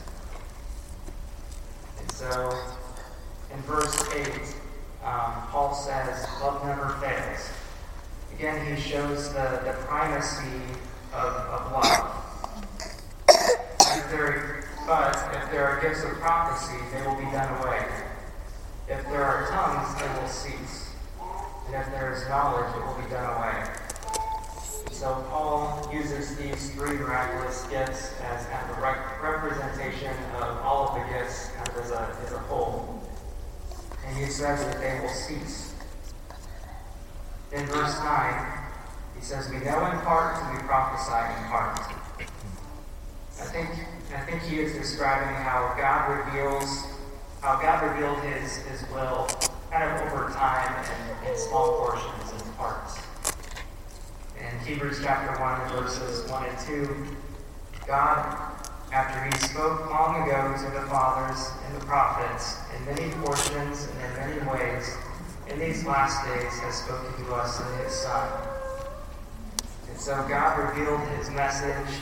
And 1.99 2.11
so 2.11 2.59
in 3.53 3.61
verse 3.61 4.09
8, 4.13 4.27
um, 5.03 5.47
Paul 5.49 5.73
says, 5.73 6.25
Love 6.41 6.65
never 6.65 6.89
fails. 7.01 7.49
Again, 8.33 8.75
he 8.75 8.81
shows 8.81 9.33
the, 9.33 9.61
the 9.63 9.75
primacy 9.85 10.61
of, 11.13 11.33
of 11.33 11.71
love. 11.71 12.23
If 13.29 14.11
there, 14.11 14.56
but 14.87 15.15
if 15.35 15.51
there 15.51 15.67
are 15.67 15.81
gifts 15.81 16.01
of 16.05 16.11
prophecy, 16.11 16.77
they 16.93 17.05
will 17.05 17.17
be 17.17 17.25
done 17.25 17.61
away. 17.61 17.85
If 18.87 19.03
there 19.09 19.25
are 19.25 19.49
tongues, 19.49 19.99
they 19.99 20.07
will 20.21 20.29
cease. 20.29 20.93
And 21.67 21.75
if 21.75 21.91
there 21.91 22.13
is 22.13 22.25
knowledge, 22.29 22.73
it 22.73 22.85
will 22.85 23.03
be 23.03 23.09
done 23.09 23.37
away. 23.37 23.65
So 24.91 25.25
Paul 25.29 25.89
uses 25.93 26.37
these 26.37 26.71
three 26.71 26.95
miraculous 26.97 27.67
gifts 27.67 28.13
as 28.21 28.45
kind 28.45 28.71
of 28.71 28.77
a 28.77 28.81
rep- 28.81 29.21
representation 29.21 30.15
of 30.37 30.57
all 30.63 30.87
of 30.87 30.95
the 30.95 31.13
gifts 31.13 31.49
kind 31.49 31.67
of 31.67 31.77
as 31.77 31.91
a, 31.91 32.17
as 32.25 32.31
a 32.31 32.39
whole. 32.39 33.03
And 34.05 34.15
he 34.15 34.25
says 34.31 34.63
that 34.65 34.79
they 34.79 35.01
will 35.01 35.13
cease. 35.13 35.75
In 37.51 37.65
verse 37.65 37.99
9, 37.99 38.53
he 39.17 39.21
says, 39.21 39.49
We 39.49 39.57
know 39.57 39.85
in 39.91 39.99
part 39.99 40.41
and 40.41 40.57
we 40.57 40.63
prophesy 40.63 41.41
in 41.41 41.49
part. 41.49 41.79
I 43.39 43.45
think 43.45 43.69
I 44.15 44.19
think 44.21 44.41
he 44.43 44.59
is 44.59 44.73
describing 44.73 45.35
how 45.35 45.75
God 45.77 46.25
reveals 46.25 46.85
how 47.41 47.61
God 47.61 47.83
revealed 47.83 48.19
his, 48.23 48.57
his 48.65 48.89
will 48.89 49.27
kind 49.71 49.83
of 49.83 50.01
over 50.07 50.31
time 50.33 50.85
in, 51.23 51.29
in 51.29 51.37
small 51.37 51.77
portions 51.77 52.41
and 52.41 52.57
parts. 52.57 52.99
In 54.39 54.65
Hebrews 54.65 54.99
chapter 55.03 55.39
1, 55.39 55.69
verses 55.69 56.29
1 56.29 56.45
and 56.45 56.59
2, 56.59 57.05
God, 57.85 58.51
after 58.91 59.23
he 59.23 59.47
spoke 59.47 59.89
long 59.89 60.27
ago 60.27 60.55
to 60.57 60.71
the 60.73 60.87
fathers 60.87 61.51
and 61.65 61.79
the 61.79 61.85
prophets 61.85 62.57
in 62.75 62.85
many 62.85 63.11
portions 63.23 63.87
and 63.87 64.01
in 64.01 64.13
many 64.15 64.51
ways, 64.51 64.97
in 65.47 65.59
these 65.59 65.85
last 65.85 66.25
days 66.25 66.59
has 66.59 66.75
spoken 66.75 67.25
to 67.25 67.33
us 67.33 67.61
in 67.61 67.85
his 67.85 67.93
Son. 67.93 68.29
And 69.89 69.97
so 69.97 70.25
God 70.27 70.57
revealed 70.57 71.01
his 71.17 71.29
message 71.29 71.99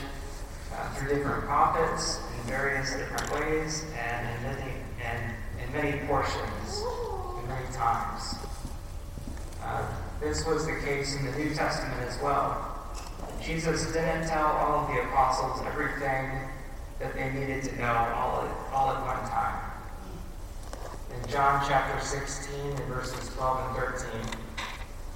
through 0.96 1.16
different 1.16 1.44
prophets 1.44 2.20
in 2.40 2.50
various 2.50 2.94
different 2.94 3.30
ways 3.32 3.84
and 3.98 4.28
in 4.28 4.42
many, 4.42 4.72
and 5.04 5.34
in 5.62 5.72
many 5.72 6.06
portions 6.06 6.82
and 7.38 7.48
many 7.48 7.66
times. 7.74 8.36
Uh, 9.62 9.86
this 10.20 10.46
was 10.46 10.66
the 10.66 10.76
case 10.80 11.16
in 11.16 11.26
the 11.26 11.38
New 11.38 11.54
Testament 11.54 12.00
as 12.02 12.20
well. 12.22 12.72
Jesus 13.42 13.92
didn't 13.92 14.26
tell 14.26 14.46
all 14.46 14.84
of 14.84 14.88
the 14.88 15.02
apostles 15.02 15.60
everything 15.66 16.30
that 16.98 17.14
they 17.14 17.30
needed 17.30 17.62
to 17.64 17.76
know 17.78 18.12
all 18.16 18.42
at, 18.42 18.72
all 18.72 18.90
at 18.90 19.00
one 19.04 19.30
time. 19.30 19.70
In 21.14 21.30
John 21.30 21.62
chapter 21.68 22.04
16 22.04 22.54
and 22.70 22.78
verses 22.86 23.34
12 23.34 23.68
and 23.68 23.76
13, 23.76 24.10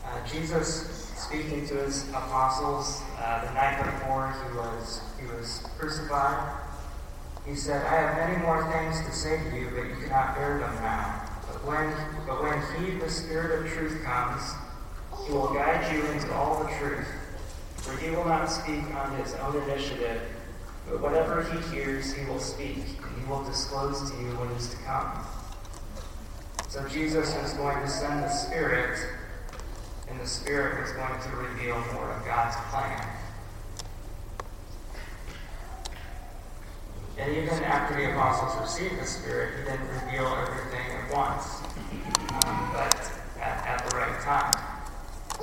uh, 0.05 0.27
Jesus 0.29 1.10
speaking 1.31 1.65
to 1.65 1.75
his 1.75 2.09
apostles 2.09 3.03
uh, 3.21 3.45
the 3.45 3.55
night 3.55 3.81
before 3.85 4.35
he 4.43 4.59
was 4.59 5.01
he 5.21 5.27
was 5.29 5.63
crucified, 5.79 6.59
he 7.47 7.55
said, 7.55 7.87
"I 7.87 8.01
have 8.01 8.17
many 8.17 8.43
more 8.43 8.69
things 8.73 8.99
to 9.07 9.13
say 9.13 9.39
to 9.39 9.57
you, 9.57 9.69
but 9.73 9.85
you 9.85 9.95
cannot 10.03 10.35
bear 10.35 10.59
them 10.59 10.75
now. 10.83 11.31
But 11.47 11.65
when 11.65 11.95
but 12.27 12.43
when 12.43 12.61
He, 12.75 12.99
the 12.99 13.09
Spirit 13.09 13.61
of 13.65 13.73
Truth, 13.73 14.03
comes, 14.03 14.43
He 15.25 15.33
will 15.33 15.55
guide 15.55 15.95
you 15.95 16.05
into 16.07 16.35
all 16.35 16.65
the 16.65 16.71
truth. 16.71 17.07
For 17.77 17.97
He 17.99 18.11
will 18.11 18.25
not 18.25 18.47
speak 18.47 18.83
on 18.97 19.17
His 19.17 19.35
own 19.35 19.55
initiative, 19.63 20.23
but 20.89 21.01
whatever 21.01 21.45
He 21.45 21.61
hears, 21.73 22.13
He 22.13 22.25
will 22.27 22.41
speak, 22.41 22.79
and 23.05 23.23
He 23.23 23.31
will 23.31 23.45
disclose 23.45 24.11
to 24.11 24.17
you 24.17 24.31
what 24.35 24.51
is 24.59 24.71
to 24.71 24.77
come." 24.79 25.25
So 26.69 26.89
Jesus 26.89 27.37
is 27.37 27.53
going 27.53 27.81
to 27.81 27.89
send 27.89 28.25
the 28.25 28.29
Spirit 28.31 28.99
and 30.11 30.21
the 30.21 30.27
Spirit 30.27 30.81
was 30.81 30.93
going 30.93 31.21
to 31.23 31.37
reveal 31.37 31.79
more 31.95 32.11
of 32.11 32.25
God's 32.25 32.57
plan. 32.71 33.07
And 37.19 37.37
even 37.37 37.63
after 37.65 37.95
the 37.95 38.11
apostles 38.11 38.61
received 38.61 39.01
the 39.01 39.07
Spirit, 39.07 39.59
he 39.59 39.65
didn't 39.71 39.89
reveal 39.89 40.27
everything 40.27 40.87
at 40.97 41.15
once, 41.15 41.61
um, 42.45 42.71
but 42.73 42.97
at, 43.41 43.67
at, 43.67 43.91
the 43.91 43.97
right 43.97 44.21
time. 44.23 44.57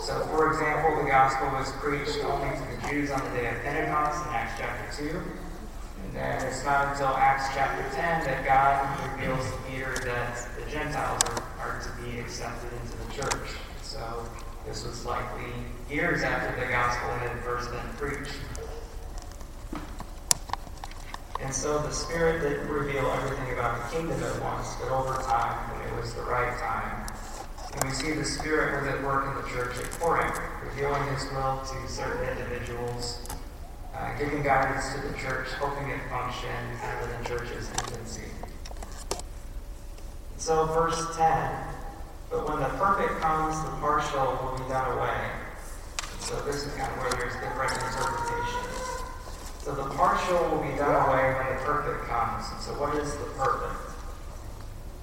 So, 0.02 0.20
for 0.28 0.52
example, 0.52 1.04
the 1.04 1.10
gospel 1.10 1.48
was 1.50 1.72
preached 1.74 2.24
only 2.26 2.50
to 2.58 2.64
the 2.76 2.90
Jews 2.90 3.12
on 3.12 3.24
the 3.24 3.30
day 3.30 3.48
of 3.48 3.62
Pentecost 3.62 4.26
in 4.26 4.34
Acts 4.34 4.54
chapter 4.58 5.04
2. 5.04 5.22
And 6.04 6.16
then 6.16 6.48
it's 6.48 6.66
not 6.66 6.94
until 6.94 7.10
Acts 7.10 7.54
chapter 7.54 7.84
10 7.96 8.26
that 8.26 8.46
God 8.46 9.20
reveals 9.20 9.46
Peter 9.70 9.94
that 10.06 10.50
the 10.58 10.72
Gentiles 10.72 11.22
are, 11.26 11.44
are 11.60 11.82
to 11.82 12.02
be 12.02 12.20
accepted 12.20 12.72
into 12.74 12.98
the 12.98 13.22
church. 13.22 13.50
So, 13.84 14.26
this 14.68 14.86
was 14.86 15.06
likely 15.06 15.52
years 15.90 16.24
after 16.24 16.60
the 16.60 16.70
gospel 16.70 17.10
had 17.10 17.40
first 17.40 17.72
been 17.72 17.80
preached. 17.96 18.36
And 21.40 21.54
so 21.54 21.80
the 21.80 21.92
Spirit 21.92 22.42
didn't 22.42 22.68
reveal 22.68 23.06
everything 23.06 23.54
about 23.54 23.90
the 23.90 23.98
kingdom 23.98 24.22
at 24.22 24.42
once, 24.42 24.76
but 24.82 24.92
over 24.92 25.22
time, 25.24 25.56
when 25.72 25.88
it 25.88 26.02
was 26.02 26.14
the 26.14 26.24
right 26.24 26.58
time. 26.60 27.08
And 27.74 27.84
we 27.86 27.92
see 27.92 28.12
the 28.12 28.26
Spirit 28.26 28.82
was 28.82 28.94
at 28.94 29.04
work 29.04 29.28
in 29.28 29.42
the 29.42 29.48
church 29.50 29.78
at 29.78 29.90
Corinth, 30.00 30.38
revealing 30.64 31.04
His 31.14 31.24
will 31.32 31.62
to 31.64 31.92
certain 31.92 32.28
individuals, 32.28 33.26
uh, 33.96 34.18
giving 34.18 34.44
guidance 34.44 34.94
to 34.94 35.02
the 35.08 35.18
church, 35.18 35.48
helping 35.60 35.90
it 35.90 36.02
function 36.10 36.50
kind 36.82 37.04
of 37.04 37.24
the 37.24 37.30
church's 37.30 37.70
infancy. 37.70 38.24
So, 40.38 40.66
verse 40.66 41.16
10 41.16 41.77
But 42.30 42.48
when 42.48 42.60
the 42.60 42.70
perfect 42.78 43.22
comes, 43.22 43.56
the 43.64 43.72
partial 43.80 44.40
will 44.44 44.58
be 44.58 44.68
done 44.70 44.98
away. 44.98 45.32
So, 46.20 46.36
this 46.42 46.66
is 46.66 46.74
kind 46.74 46.92
of 46.92 46.98
where 47.00 47.12
there's 47.12 47.34
different 47.40 47.72
interpretations. 47.72 48.88
So 49.68 49.76
the 49.76 49.84
partial 50.00 50.48
will 50.48 50.64
be 50.64 50.78
done 50.80 50.96
away 50.96 51.36
when 51.36 51.44
the 51.52 51.60
perfect 51.68 52.08
comes. 52.08 52.48
So 52.64 52.72
what 52.80 52.96
is 52.96 53.12
the 53.20 53.28
perfect? 53.36 54.00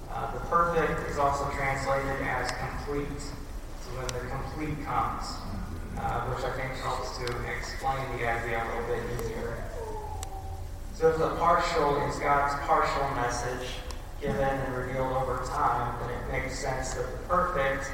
Uh, 0.09 0.33
the 0.33 0.41
perfect 0.49 1.05
is 1.05 1.19
also 1.19 1.45
translated 1.53 2.17
as 2.25 2.49
complete. 2.57 3.21
So 3.21 3.93
when 3.93 4.09
the 4.09 4.25
complete 4.25 4.81
comes, 4.81 5.37
uh, 6.01 6.25
which 6.33 6.41
I 6.41 6.49
think 6.57 6.73
helps 6.81 7.13
to 7.21 7.29
explain 7.45 8.01
the 8.17 8.25
idea 8.25 8.57
a 8.57 8.65
little 8.73 8.89
bit 8.89 9.05
easier. 9.21 9.69
So 10.97 11.13
if 11.13 11.21
the 11.21 11.37
partial 11.37 12.01
is 12.09 12.17
God's 12.17 12.57
partial 12.65 13.05
message 13.13 13.69
given 14.21 14.41
and 14.41 14.75
revealed 14.75 15.13
over 15.13 15.43
time, 15.47 15.95
then 16.01 16.09
it 16.09 16.31
makes 16.31 16.59
sense 16.59 16.93
that 16.93 17.05
the 17.11 17.17
perfect 17.27 17.91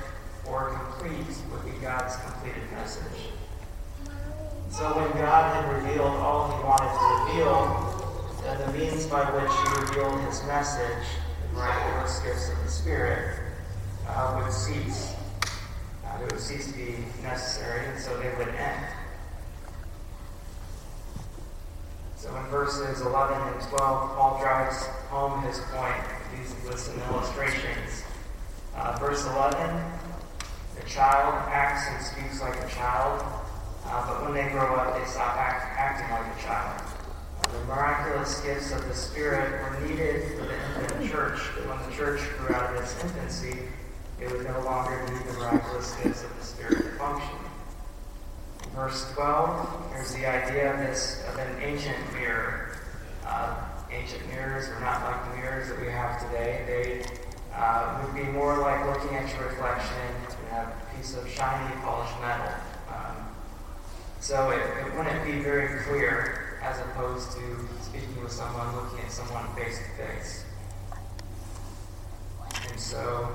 or 0.48 0.70
complete 0.70 1.36
would 1.52 1.66
be 1.66 1.78
God's 1.82 2.16
completed 2.18 2.64
message. 2.72 3.30
So 4.70 4.96
when 4.96 5.12
God 5.22 5.54
had 5.54 5.74
revealed 5.74 6.16
all 6.18 6.58
he 6.58 6.64
wanted 6.64 6.92
to 6.96 7.34
reveal, 7.34 8.38
then 8.44 8.72
the 8.72 8.78
means 8.78 9.06
by 9.06 9.24
which 9.32 9.52
he 9.52 9.82
revealed 9.82 10.22
his 10.22 10.44
message, 10.46 11.08
the 11.42 11.56
miraculous 11.56 12.20
gifts 12.20 12.50
of 12.50 12.64
the 12.64 12.70
Spirit, 12.70 13.40
uh, 14.08 14.42
would 14.42 14.52
cease. 14.52 15.14
Uh, 16.06 16.18
they 16.20 16.26
would 16.26 16.40
cease 16.40 16.72
to 16.72 16.78
be 16.78 16.96
necessary, 17.22 17.86
and 17.88 18.00
so 18.00 18.18
they 18.18 18.34
would 18.38 18.50
end. 18.56 18.86
So 22.22 22.30
in 22.36 22.46
verses 22.52 23.02
11 23.02 23.36
and 23.52 23.62
12, 23.64 23.72
Paul 23.72 24.40
drives 24.40 24.86
home 25.10 25.42
his 25.42 25.58
point 25.74 26.06
with 26.70 26.80
some 26.80 27.02
illustrations. 27.10 28.04
Uh, 28.76 28.96
verse 29.00 29.26
11, 29.26 29.84
the 30.80 30.88
child 30.88 31.34
acts 31.50 31.88
and 31.90 32.06
speaks 32.06 32.40
like 32.40 32.54
a 32.62 32.70
child, 32.70 33.26
uh, 33.88 34.06
but 34.06 34.22
when 34.22 34.36
they 34.36 34.52
grow 34.52 34.76
up, 34.76 35.00
they 35.00 35.06
stop 35.10 35.36
act, 35.36 35.76
acting 35.80 36.12
like 36.12 36.38
a 36.38 36.44
child. 36.46 36.80
Uh, 37.44 37.52
the 37.54 37.66
miraculous 37.66 38.40
gifts 38.42 38.72
of 38.72 38.88
the 38.88 38.94
Spirit 38.94 39.60
were 39.64 39.80
needed 39.88 40.38
for 40.38 40.46
the 40.46 40.80
infant 40.80 41.12
church, 41.12 41.40
but 41.56 41.70
when 41.70 41.90
the 41.90 41.96
church 41.98 42.22
grew 42.38 42.56
out 42.56 42.70
of 42.72 42.84
its 42.84 43.04
infancy, 43.04 43.64
it 44.22 44.32
would 44.32 44.46
no 44.46 44.62
longer 44.62 45.04
need 45.12 45.26
the 45.26 45.40
miraculous 45.40 45.96
gifts 46.04 46.24
of 46.24 46.38
the 46.38 46.46
Spirit 46.46 46.84
to 46.84 46.92
function. 47.00 47.41
Verse 48.76 49.12
12, 49.16 49.90
there's 49.92 50.14
the 50.14 50.26
idea 50.26 50.74
of 50.74 50.80
this 50.80 51.26
of 51.28 51.38
an 51.40 51.62
ancient 51.62 51.98
mirror. 52.14 52.78
Uh, 53.26 53.66
ancient 53.92 54.26
mirrors 54.30 54.70
are 54.70 54.80
not 54.80 55.02
like 55.04 55.30
the 55.30 55.42
mirrors 55.42 55.68
that 55.68 55.80
we 55.82 55.88
have 55.88 56.22
today. 56.22 56.64
They 56.66 57.06
uh, 57.54 58.02
would 58.02 58.16
be 58.16 58.24
more 58.32 58.58
like 58.60 58.86
looking 58.86 59.18
at 59.18 59.30
your 59.34 59.50
reflection 59.50 59.98
in 60.30 60.56
a 60.56 60.74
piece 60.96 61.18
of 61.18 61.30
shiny, 61.30 61.76
polished 61.82 62.18
metal. 62.22 62.54
Um, 62.88 63.28
so 64.22 64.52
it, 64.52 64.62
it, 64.88 64.96
wouldn't 64.96 65.26
be 65.26 65.40
very 65.40 65.84
clear. 65.84 66.60
as 66.64 66.80
opposed 66.80 67.32
to 67.34 67.68
speaking 67.82 68.24
with 68.24 68.32
someone, 68.32 68.74
looking 68.76 69.00
at 69.00 69.12
someone 69.12 69.44
face 69.56 69.80
to 69.80 70.04
face. 70.06 70.46
And 72.70 72.80
so, 72.80 73.28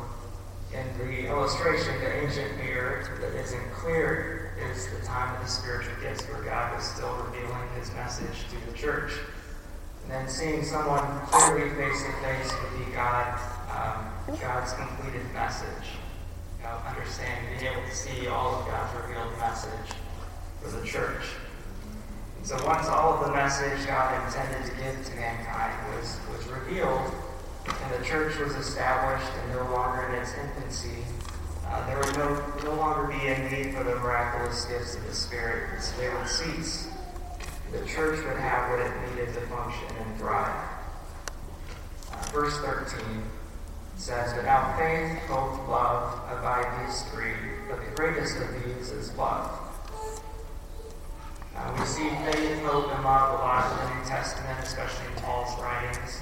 in 0.72 1.06
the 1.06 1.26
illustration, 1.28 2.00
the 2.00 2.22
ancient 2.22 2.56
mirror 2.56 3.04
that 3.20 3.34
isn't 3.34 3.72
clear 3.72 4.45
is 4.58 4.88
the 4.88 5.04
time 5.04 5.34
of 5.36 5.42
the 5.42 5.48
spiritual 5.48 5.94
gifts 6.00 6.24
where 6.24 6.42
God 6.42 6.74
was 6.74 6.84
still 6.84 7.14
revealing 7.26 7.68
his 7.78 7.92
message 7.92 8.48
to 8.50 8.70
the 8.70 8.76
church. 8.76 9.12
And 10.02 10.12
then 10.12 10.28
seeing 10.28 10.64
someone 10.64 11.04
clearly 11.26 11.70
face 11.74 12.02
to 12.04 12.12
face 12.22 12.52
would 12.52 12.86
be 12.86 12.92
God, 12.92 13.38
um, 13.70 14.36
God's 14.40 14.72
completed 14.74 15.22
message. 15.34 15.98
You 16.58 16.64
know, 16.64 16.78
understanding, 16.88 17.58
being 17.58 17.72
able 17.72 17.82
to 17.82 17.94
see 17.94 18.26
all 18.28 18.60
of 18.60 18.66
God's 18.66 18.94
revealed 19.02 19.36
message 19.38 19.96
for 20.62 20.70
the 20.70 20.86
church. 20.86 21.22
And 22.38 22.46
so 22.46 22.54
once 22.66 22.86
all 22.86 23.14
of 23.14 23.26
the 23.26 23.32
message 23.32 23.86
God 23.86 24.24
intended 24.26 24.70
to 24.70 24.76
give 24.82 25.06
to 25.06 25.16
mankind 25.16 25.74
was, 25.96 26.18
was 26.30 26.46
revealed, 26.46 27.12
and 27.66 28.00
the 28.00 28.04
church 28.04 28.38
was 28.38 28.54
established 28.54 29.30
and 29.42 29.54
no 29.54 29.64
longer 29.72 30.06
in 30.06 30.14
its 30.22 30.32
infancy, 30.34 31.04
uh, 31.68 31.86
there 31.86 31.98
would 31.98 32.16
no, 32.16 32.42
no 32.64 32.74
longer 32.74 33.12
be 33.12 33.26
a 33.26 33.50
need 33.50 33.74
for 33.74 33.84
the 33.84 33.94
miraculous 33.96 34.64
gifts 34.66 34.96
of 34.96 35.06
the 35.06 35.14
Spirit. 35.14 35.82
They 35.98 36.08
would 36.08 36.28
cease. 36.28 36.88
The 37.72 37.84
church 37.86 38.24
would 38.24 38.38
have 38.38 38.70
what 38.70 38.80
it 38.80 39.10
needed 39.10 39.34
to 39.34 39.40
function 39.42 39.96
and 39.98 40.18
thrive. 40.18 40.68
Uh, 42.12 42.22
verse 42.32 42.56
13 42.58 43.22
says, 43.96 44.34
Without 44.36 44.78
faith, 44.78 45.18
hope, 45.26 45.68
love, 45.68 46.20
abide 46.30 46.86
these 46.86 47.02
three, 47.10 47.34
but 47.68 47.78
the 47.84 47.90
greatest 47.96 48.36
of 48.38 48.48
these 48.64 48.90
is 48.90 49.14
love. 49.16 49.50
Uh, 51.56 51.76
we 51.78 51.86
see 51.86 52.08
faith, 52.30 52.62
hope, 52.62 52.92
and 52.94 53.02
love 53.02 53.40
a 53.40 53.42
lot 53.42 53.72
in 53.72 53.88
the 53.88 53.94
New 53.94 54.04
Testament, 54.08 54.58
especially 54.62 55.06
in 55.06 55.22
Paul's 55.22 55.58
writings. 55.60 56.20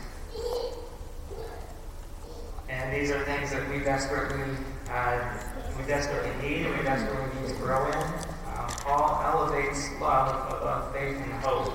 And 2.68 2.92
these 2.94 3.10
are 3.10 3.24
things 3.24 3.50
that 3.50 3.68
we 3.68 3.80
desperately, 3.80 4.56
uh, 4.90 5.34
we 5.78 5.84
desperately 5.86 6.48
need 6.48 6.66
and 6.66 6.86
that's 6.86 7.02
what 7.12 7.34
we 7.34 7.40
need 7.40 7.48
to 7.48 7.54
grow 7.56 7.86
in. 7.90 7.96
Um, 7.96 8.68
Paul 8.80 9.20
elevates 9.24 9.88
love 10.00 10.52
above 10.52 10.92
faith 10.92 11.16
and 11.16 11.32
hope, 11.44 11.72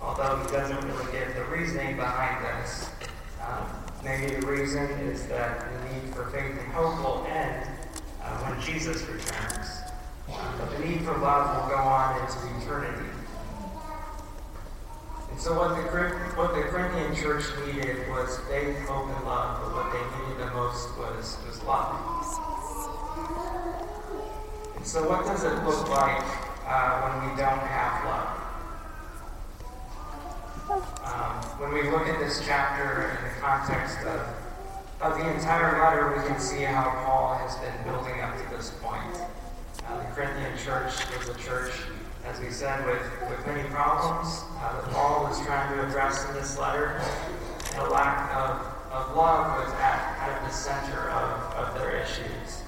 although 0.00 0.42
he 0.44 0.52
doesn't 0.52 0.80
really 0.88 1.12
give 1.12 1.34
the 1.34 1.44
reasoning 1.44 1.96
behind 1.96 2.44
this. 2.44 2.90
Um, 3.42 3.66
maybe 4.02 4.36
the 4.36 4.46
reason 4.46 4.84
is 5.08 5.26
that 5.26 5.60
the 5.60 5.94
need 5.94 6.14
for 6.14 6.26
faith 6.30 6.58
and 6.58 6.72
hope 6.72 6.96
will 7.02 7.26
end 7.28 7.68
uh, 8.22 8.38
when 8.44 8.60
Jesus 8.60 9.02
returns. 9.02 9.80
But 10.26 10.70
the 10.70 10.84
need 10.84 11.02
for 11.02 11.16
love 11.18 11.62
will 11.62 11.76
go 11.76 11.82
on 11.82 12.20
into 12.20 12.64
eternity. 12.64 13.10
And 15.30 15.42
so 15.42 15.58
what 15.58 15.74
the, 15.74 15.82
what 16.36 16.54
the 16.54 16.62
Corinthian 16.62 17.14
church 17.16 17.44
needed 17.66 18.08
was 18.08 18.38
faith, 18.48 18.78
hope, 18.86 19.08
and 19.08 19.26
love, 19.26 19.60
but 19.62 19.74
what 19.74 19.92
they 19.92 19.98
needed 20.22 20.46
the 20.46 20.54
most 20.54 20.96
was, 20.96 21.36
was 21.44 21.60
love. 21.64 22.43
So 24.84 25.08
what 25.08 25.24
does 25.24 25.44
it 25.44 25.64
look 25.64 25.88
like 25.88 26.22
uh, 26.68 27.08
when 27.08 27.30
we 27.30 27.36
don't 27.40 27.58
have 27.58 28.04
love? 28.04 28.44
Um, 31.02 31.42
when 31.58 31.72
we 31.72 31.90
look 31.90 32.06
at 32.06 32.20
this 32.20 32.44
chapter 32.44 33.16
in 33.16 33.24
the 33.24 33.40
context 33.40 33.98
of, 34.04 34.20
of 35.00 35.16
the 35.18 35.34
entire 35.34 35.80
letter, 35.80 36.14
we 36.14 36.28
can 36.28 36.38
see 36.38 36.62
how 36.64 36.84
Paul 37.06 37.38
has 37.38 37.56
been 37.56 37.72
building 37.84 38.20
up 38.20 38.36
to 38.36 38.56
this 38.56 38.72
point. 38.82 39.16
Uh, 39.88 39.98
the 40.00 40.04
Corinthian 40.14 40.52
church 40.58 40.92
was 41.16 41.30
a 41.30 41.38
church, 41.38 41.72
as 42.26 42.38
we 42.40 42.50
said, 42.50 42.84
with, 42.84 43.00
with 43.30 43.46
many 43.46 43.66
problems 43.70 44.44
uh, 44.60 44.82
that 44.82 44.92
Paul 44.92 45.24
was 45.24 45.40
trying 45.46 45.74
to 45.78 45.86
address 45.88 46.28
in 46.28 46.34
this 46.34 46.58
letter. 46.58 47.00
The 47.74 47.84
lack 47.84 48.30
of, 48.34 48.60
of 48.92 49.16
love 49.16 49.64
was 49.64 49.72
at 49.80 50.28
of 50.28 50.46
the 50.46 50.54
center 50.54 51.08
of, 51.08 51.54
of 51.54 51.74
their 51.80 51.96
issues. 52.02 52.63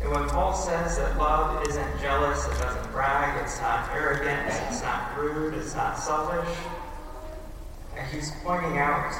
And 0.00 0.10
when 0.12 0.28
Paul 0.28 0.54
says 0.54 0.98
that 0.98 1.18
love 1.18 1.66
isn't 1.68 2.00
jealous, 2.00 2.46
it 2.46 2.58
doesn't 2.58 2.92
brag, 2.92 3.42
it's 3.42 3.60
not 3.60 3.90
arrogant, 3.92 4.46
it's 4.68 4.82
not 4.82 5.18
rude, 5.18 5.54
it's 5.54 5.74
not 5.74 5.98
selfish, 5.98 6.56
and 7.96 8.06
he's 8.08 8.30
pointing 8.44 8.78
out 8.78 9.12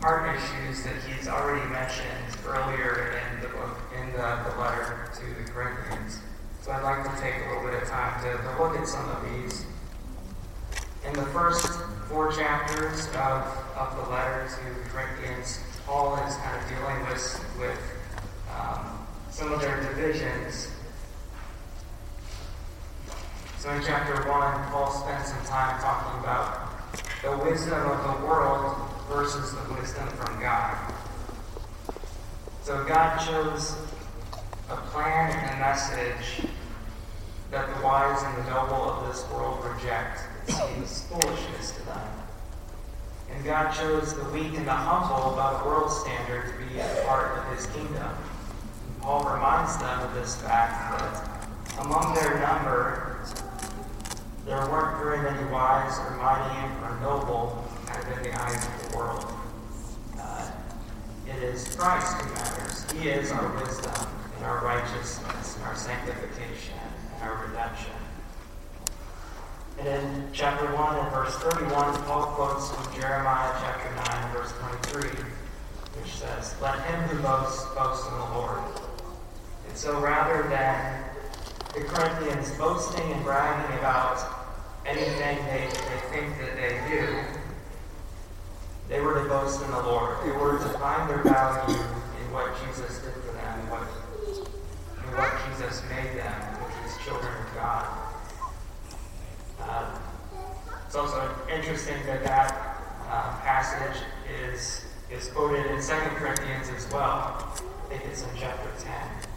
heart 0.00 0.36
issues 0.36 0.84
that 0.84 0.94
he's 1.08 1.26
already 1.26 1.66
mentioned 1.70 2.06
earlier 2.46 3.18
in 3.18 3.40
the 3.40 3.48
book, 3.48 3.78
in 3.98 4.12
the, 4.12 4.50
the 4.50 4.60
letter 4.60 5.10
to 5.14 5.42
the 5.42 5.50
Corinthians. 5.50 6.20
So 6.60 6.70
I'd 6.70 6.82
like 6.82 7.02
to 7.02 7.20
take 7.20 7.34
a 7.46 7.48
little 7.48 7.64
bit 7.64 7.82
of 7.82 7.88
time 7.88 8.22
to, 8.22 8.36
to 8.36 8.62
look 8.62 8.78
at 8.78 8.86
some 8.86 9.08
of 9.08 9.24
these. 9.24 9.64
In 11.06 11.14
the 11.14 11.26
first 11.26 11.66
four 12.08 12.30
chapters 12.30 13.06
of, 13.08 13.42
of 13.74 13.96
the 13.96 14.10
letter 14.10 14.46
to 14.46 14.82
the 14.82 14.88
Corinthians, 14.90 15.60
Paul 15.86 16.16
is 16.26 16.36
kind 16.36 16.62
of 16.62 16.68
dealing 16.68 17.00
with, 17.08 17.56
with 17.58 17.97
some 19.38 19.52
of 19.52 19.60
their 19.60 19.80
divisions. 19.80 20.68
So 23.58 23.70
in 23.70 23.80
chapter 23.84 24.14
1, 24.14 24.26
Paul 24.26 24.90
spends 24.90 25.28
some 25.28 25.44
time 25.44 25.80
talking 25.80 26.18
about 26.18 26.68
the 27.22 27.38
wisdom 27.48 27.80
of 27.88 28.02
the 28.02 28.26
world 28.26 28.76
versus 29.08 29.52
the 29.52 29.74
wisdom 29.74 30.08
from 30.08 30.40
God. 30.40 30.76
So 32.64 32.84
God 32.88 33.24
chose 33.24 33.76
a 34.70 34.76
plan 34.90 35.30
and 35.30 35.54
a 35.54 35.60
message 35.60 36.48
that 37.52 37.76
the 37.76 37.80
wise 37.84 38.20
and 38.20 38.44
the 38.44 38.50
noble 38.50 38.90
of 38.90 39.06
this 39.06 39.24
world 39.30 39.64
reject. 39.64 40.20
It 40.48 40.54
seems 40.54 41.02
foolishness 41.02 41.70
to 41.76 41.86
them. 41.86 42.08
And 43.32 43.44
God 43.44 43.70
chose 43.70 44.16
the 44.16 44.28
weak 44.30 44.54
and 44.56 44.66
the 44.66 44.72
humble 44.72 45.36
by 45.36 45.64
world 45.64 45.92
standard 45.92 46.52
to 46.52 46.74
be 46.74 46.80
a 46.80 47.04
part 47.06 47.38
of 47.38 47.56
his 47.56 47.66
kingdom. 47.66 48.16
Paul 49.00 49.24
reminds 49.24 49.76
them 49.78 50.00
of 50.00 50.14
this 50.14 50.36
fact 50.36 50.98
that 50.98 51.84
among 51.84 52.14
their 52.14 52.40
number, 52.40 53.24
there 54.44 54.58
weren't 54.70 54.98
very 55.02 55.18
many 55.22 55.44
wise 55.52 55.98
or 55.98 56.16
mighty 56.16 56.58
or 56.82 56.98
noble 57.00 57.64
kind 57.86 58.02
of 58.02 58.18
in 58.18 58.24
the 58.24 58.42
eyes 58.42 58.66
of 58.66 58.90
the 58.90 58.96
world. 58.96 59.26
Uh, 60.18 60.50
it 61.26 61.42
is 61.42 61.76
Christ 61.76 62.16
who 62.16 62.32
matters. 62.34 62.90
He 62.92 63.08
is 63.08 63.30
our 63.30 63.54
wisdom 63.60 64.08
and 64.36 64.46
our 64.46 64.64
righteousness 64.64 65.56
and 65.56 65.64
our 65.66 65.76
sanctification 65.76 66.74
and 67.14 67.22
our 67.28 67.46
redemption. 67.46 67.92
And 69.78 69.86
in 69.86 70.28
chapter 70.32 70.66
1 70.74 70.96
and 70.96 71.12
verse 71.12 71.34
31, 71.36 71.70
Paul 72.04 72.26
quotes 72.34 72.70
from 72.70 73.00
Jeremiah 73.00 73.52
chapter 73.60 73.94
9 73.94 74.24
and 74.24 74.32
verse 74.32 74.52
23, 74.90 75.22
which 76.00 76.12
says, 76.14 76.54
Let 76.60 76.80
him 76.86 77.00
who 77.02 77.22
boasts 77.22 77.64
boast 77.74 78.10
in 78.10 78.18
the 78.18 78.24
Lord. 78.34 78.58
So 79.78 80.00
rather 80.00 80.42
than 80.48 81.04
the 81.72 81.82
Corinthians 81.82 82.50
boasting 82.58 83.12
and 83.12 83.22
bragging 83.22 83.78
about 83.78 84.18
anything 84.84 85.38
they, 85.46 85.68
they 85.70 86.00
think 86.10 86.36
that 86.40 86.56
they 86.56 86.80
do, 86.90 87.16
they 88.88 89.00
were 89.00 89.22
to 89.22 89.28
boast 89.28 89.62
in 89.62 89.70
the 89.70 89.80
Lord. 89.82 90.16
They 90.24 90.32
were 90.32 90.58
to 90.58 90.68
find 90.80 91.08
their 91.08 91.22
value 91.22 91.76
in 91.76 92.32
what 92.32 92.58
Jesus 92.66 92.98
did 92.98 93.12
for 93.22 93.30
them, 93.30 93.70
what, 93.70 93.82
in 95.06 95.16
what 95.16 95.32
Jesus 95.46 95.80
made 95.88 96.18
them, 96.18 96.34
which 96.58 96.90
is 96.90 96.98
children 97.06 97.32
of 97.32 97.54
God. 97.54 97.86
Uh, 99.60 99.96
it's 100.88 100.96
also 100.96 101.32
interesting 101.48 102.04
that 102.04 102.24
that 102.24 102.82
uh, 103.08 103.38
passage 103.42 104.02
is, 104.42 104.86
is 105.08 105.28
quoted 105.28 105.66
in 105.66 105.80
2 105.80 105.92
Corinthians 106.16 106.68
as 106.70 106.92
well. 106.92 107.54
I 107.84 107.88
think 107.90 108.02
it's 108.06 108.22
in 108.22 108.28
chapter 108.36 108.70
10. 108.80 109.27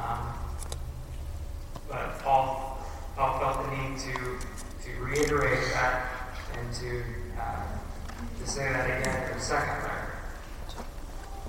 Um, 0.00 0.34
but 1.88 2.18
Paul, 2.20 2.78
Paul 3.16 3.38
felt 3.38 3.70
the 3.70 3.76
need 3.76 3.98
to, 3.98 4.12
to 4.84 5.00
reiterate 5.02 5.72
that 5.72 6.06
and 6.58 6.72
to, 6.74 7.02
uh, 7.38 7.64
to 8.40 8.46
say 8.48 8.72
that 8.72 8.86
again 8.86 9.30
in 9.30 9.36
the 9.36 9.42
second 9.42 9.82
letter. 9.82 10.10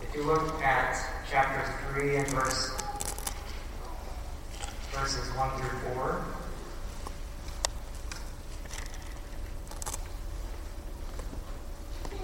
If 0.02 0.16
you 0.16 0.24
look 0.24 0.62
at 0.62 0.98
chapter 1.30 1.74
3 1.94 2.18
and 2.18 2.28
verse, 2.30 2.76
verses 4.92 5.30
1 5.38 5.50
through 5.58 5.94
4, 5.94 6.26
it 12.12 12.20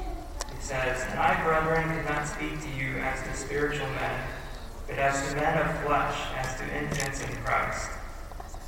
says, 0.60 1.06
And 1.10 1.20
I, 1.20 1.42
brethren, 1.44 1.96
could 1.96 2.10
not 2.10 2.28
speak 2.28 2.60
to 2.62 2.70
you 2.70 2.98
as 2.98 3.24
to 3.24 3.34
spiritual 3.34 3.88
men, 3.88 4.28
but 4.88 4.98
as 4.98 5.30
to 5.30 5.36
men 5.38 5.58
of 5.58 5.84
flesh, 5.86 6.18
as 6.36 6.58
to 6.58 6.78
infants 6.78 7.22
in 7.22 7.34
Christ. 7.44 7.90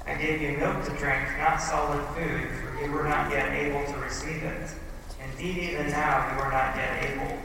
I 0.08 0.16
gave 0.16 0.42
you 0.42 0.58
milk 0.58 0.84
to 0.86 0.92
drink, 0.92 1.28
not 1.38 1.59
solid 1.70 2.04
food, 2.16 2.50
for 2.50 2.84
you 2.84 2.92
were 2.92 3.04
not 3.04 3.30
yet 3.30 3.52
able 3.54 3.86
to 3.94 4.00
receive 4.00 4.42
it. 4.42 4.72
Indeed, 5.24 5.70
even 5.70 5.92
now 5.92 6.34
you 6.34 6.42
are 6.42 6.52
not 6.52 6.76
yet 6.76 7.12
able. 7.12 7.38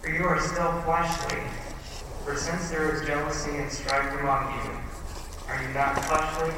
For 0.00 0.08
you 0.08 0.24
are 0.24 0.40
still 0.40 0.80
fleshly. 0.80 1.42
For 2.24 2.36
since 2.36 2.70
there 2.70 2.94
is 2.94 3.06
jealousy 3.06 3.50
and 3.50 3.70
strife 3.70 4.18
among 4.18 4.50
you, 4.54 4.70
are 5.46 5.62
you 5.62 5.68
not 5.74 6.02
fleshly? 6.06 6.54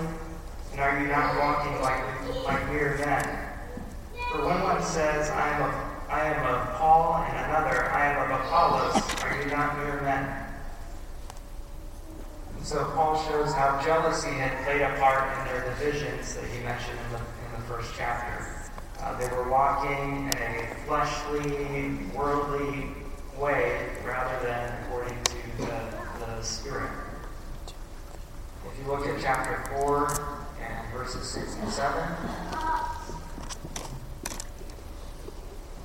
And 0.72 0.81
are 0.81 1.03
you 1.03 1.09
not 1.09 1.37
walking 1.40 1.83
like, 1.83 2.44
like 2.44 2.68
mere 2.70 2.96
men? 2.98 3.48
For 4.31 4.46
when 4.46 4.62
one 4.62 4.83
says, 4.85 5.31
I 5.31 5.48
am 5.57 5.62
of, 5.62 5.74
I 6.09 6.20
am 6.29 6.46
of 6.46 6.74
Paul, 6.77 7.24
and 7.27 7.37
another, 7.46 7.90
I 7.90 8.12
am 8.12 8.31
of 8.31 8.40
Apollos, 8.40 9.24
are 9.24 9.42
you 9.42 9.51
not 9.51 9.77
mere 9.77 10.01
men? 10.03 10.47
So 12.68 12.85
Paul 12.94 13.16
shows 13.24 13.54
how 13.54 13.81
jealousy 13.83 14.28
had 14.28 14.62
played 14.66 14.83
a 14.83 14.94
part 14.98 15.24
in 15.38 15.44
their 15.46 15.64
divisions 15.70 16.35
that 16.35 16.44
he 16.44 16.62
mentioned 16.62 16.98
in 17.07 17.12
the, 17.12 17.16
in 17.16 17.52
the 17.57 17.66
first 17.66 17.94
chapter. 17.96 18.70
Uh, 19.00 19.18
they 19.18 19.26
were 19.35 19.48
walking 19.48 20.28
in 20.28 20.37
a 20.37 20.76
fleshly, 20.85 21.96
worldly 22.14 22.88
way 23.40 23.88
rather 24.04 24.46
than 24.46 24.85
according 24.85 25.16
to 25.24 25.37
the, 25.57 25.81
the 26.26 26.42
Spirit. 26.42 26.90
If 27.66 28.78
you 28.78 28.92
look 28.92 29.07
at 29.07 29.18
chapter 29.18 29.64
4 29.78 30.07
and 30.61 30.92
verses 30.92 31.26
6 31.26 31.57
and 31.62 31.72
7, 31.72 32.02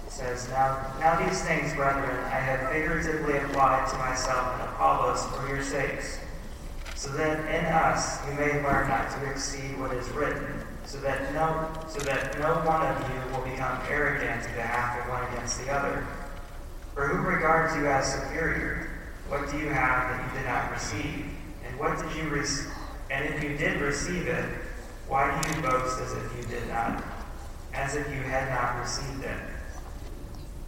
it 0.05 0.11
says, 0.11 0.49
Now, 0.49 0.93
now 0.99 1.25
these 1.25 1.41
things, 1.43 1.73
brethren, 1.75 2.19
I 2.25 2.39
have 2.39 2.73
figuratively 2.73 3.37
applied 3.37 3.87
to 3.89 3.97
myself 3.99 4.59
and 4.59 4.63
Apollos 4.63 5.23
for 5.27 5.47
your 5.47 5.63
sakes, 5.63 6.19
so 7.03 7.09
that 7.11 7.39
in 7.53 7.65
us 7.65 8.25
you 8.25 8.33
may 8.35 8.63
learn 8.63 8.87
not 8.87 9.11
to 9.11 9.29
exceed 9.29 9.77
what 9.77 9.93
is 9.93 10.07
written 10.11 10.47
so 10.85 10.97
that 10.99 11.33
no 11.33 11.69
so 11.89 11.99
that 11.99 12.39
no 12.39 12.53
one 12.63 12.81
of 12.81 12.97
you 13.09 13.35
will 13.35 13.43
become 13.43 13.77
arrogant 13.89 14.45
in 14.45 14.53
behalf 14.53 15.01
of 15.01 15.09
one 15.09 15.21
against 15.33 15.59
the 15.59 15.69
other. 15.69 16.07
For 16.93 17.09
who 17.09 17.27
regards 17.27 17.75
you 17.75 17.87
as 17.87 18.13
superior? 18.13 18.89
What 19.27 19.51
do 19.51 19.57
you 19.57 19.67
have 19.67 20.11
that 20.11 20.31
you 20.31 20.39
did 20.39 20.47
not 20.47 20.71
receive? 20.71 21.25
And 21.67 21.77
what 21.77 21.97
did 21.97 22.15
you 22.15 22.29
receive? 22.29 22.71
And 23.11 23.25
if 23.33 23.43
you 23.43 23.57
did 23.57 23.81
receive 23.81 24.27
it, 24.27 24.45
why 25.09 25.41
do 25.41 25.55
you 25.55 25.61
boast 25.61 25.99
as 25.99 26.13
if 26.13 26.37
you 26.37 26.43
did 26.43 26.69
not, 26.69 27.03
as 27.73 27.95
if 27.95 28.07
you 28.07 28.21
had 28.21 28.47
not 28.47 28.79
received 28.79 29.25
it? 29.25 29.39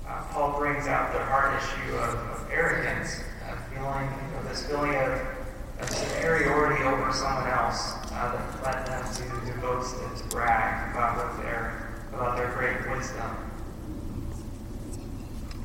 Uh, 0.05 0.21
Paul 0.31 0.59
brings 0.59 0.85
out 0.87 1.13
the 1.13 1.23
heart 1.23 1.63
issue 1.63 1.95
of, 1.95 2.15
of 2.15 2.51
arrogance, 2.51 3.21
of 3.49 3.57
feeling, 3.67 4.09
of 4.37 4.49
this 4.49 4.67
feeling 4.67 4.95
of 4.95 5.34
superiority 5.83 6.83
over 6.83 7.11
someone 7.11 7.47
else 7.47 7.93
uh, 8.11 8.31
that 8.31 8.63
led 8.63 8.85
them 8.87 9.03
to, 9.13 9.51
to 9.51 9.59
boast 9.59 9.95
and 10.01 10.17
to 10.17 10.23
brag 10.27 10.91
about 10.91 11.17
what 11.17 11.43
their 11.43 11.85
about 12.13 12.37
their 12.37 12.51
great 12.53 12.89
wisdom. 12.89 13.35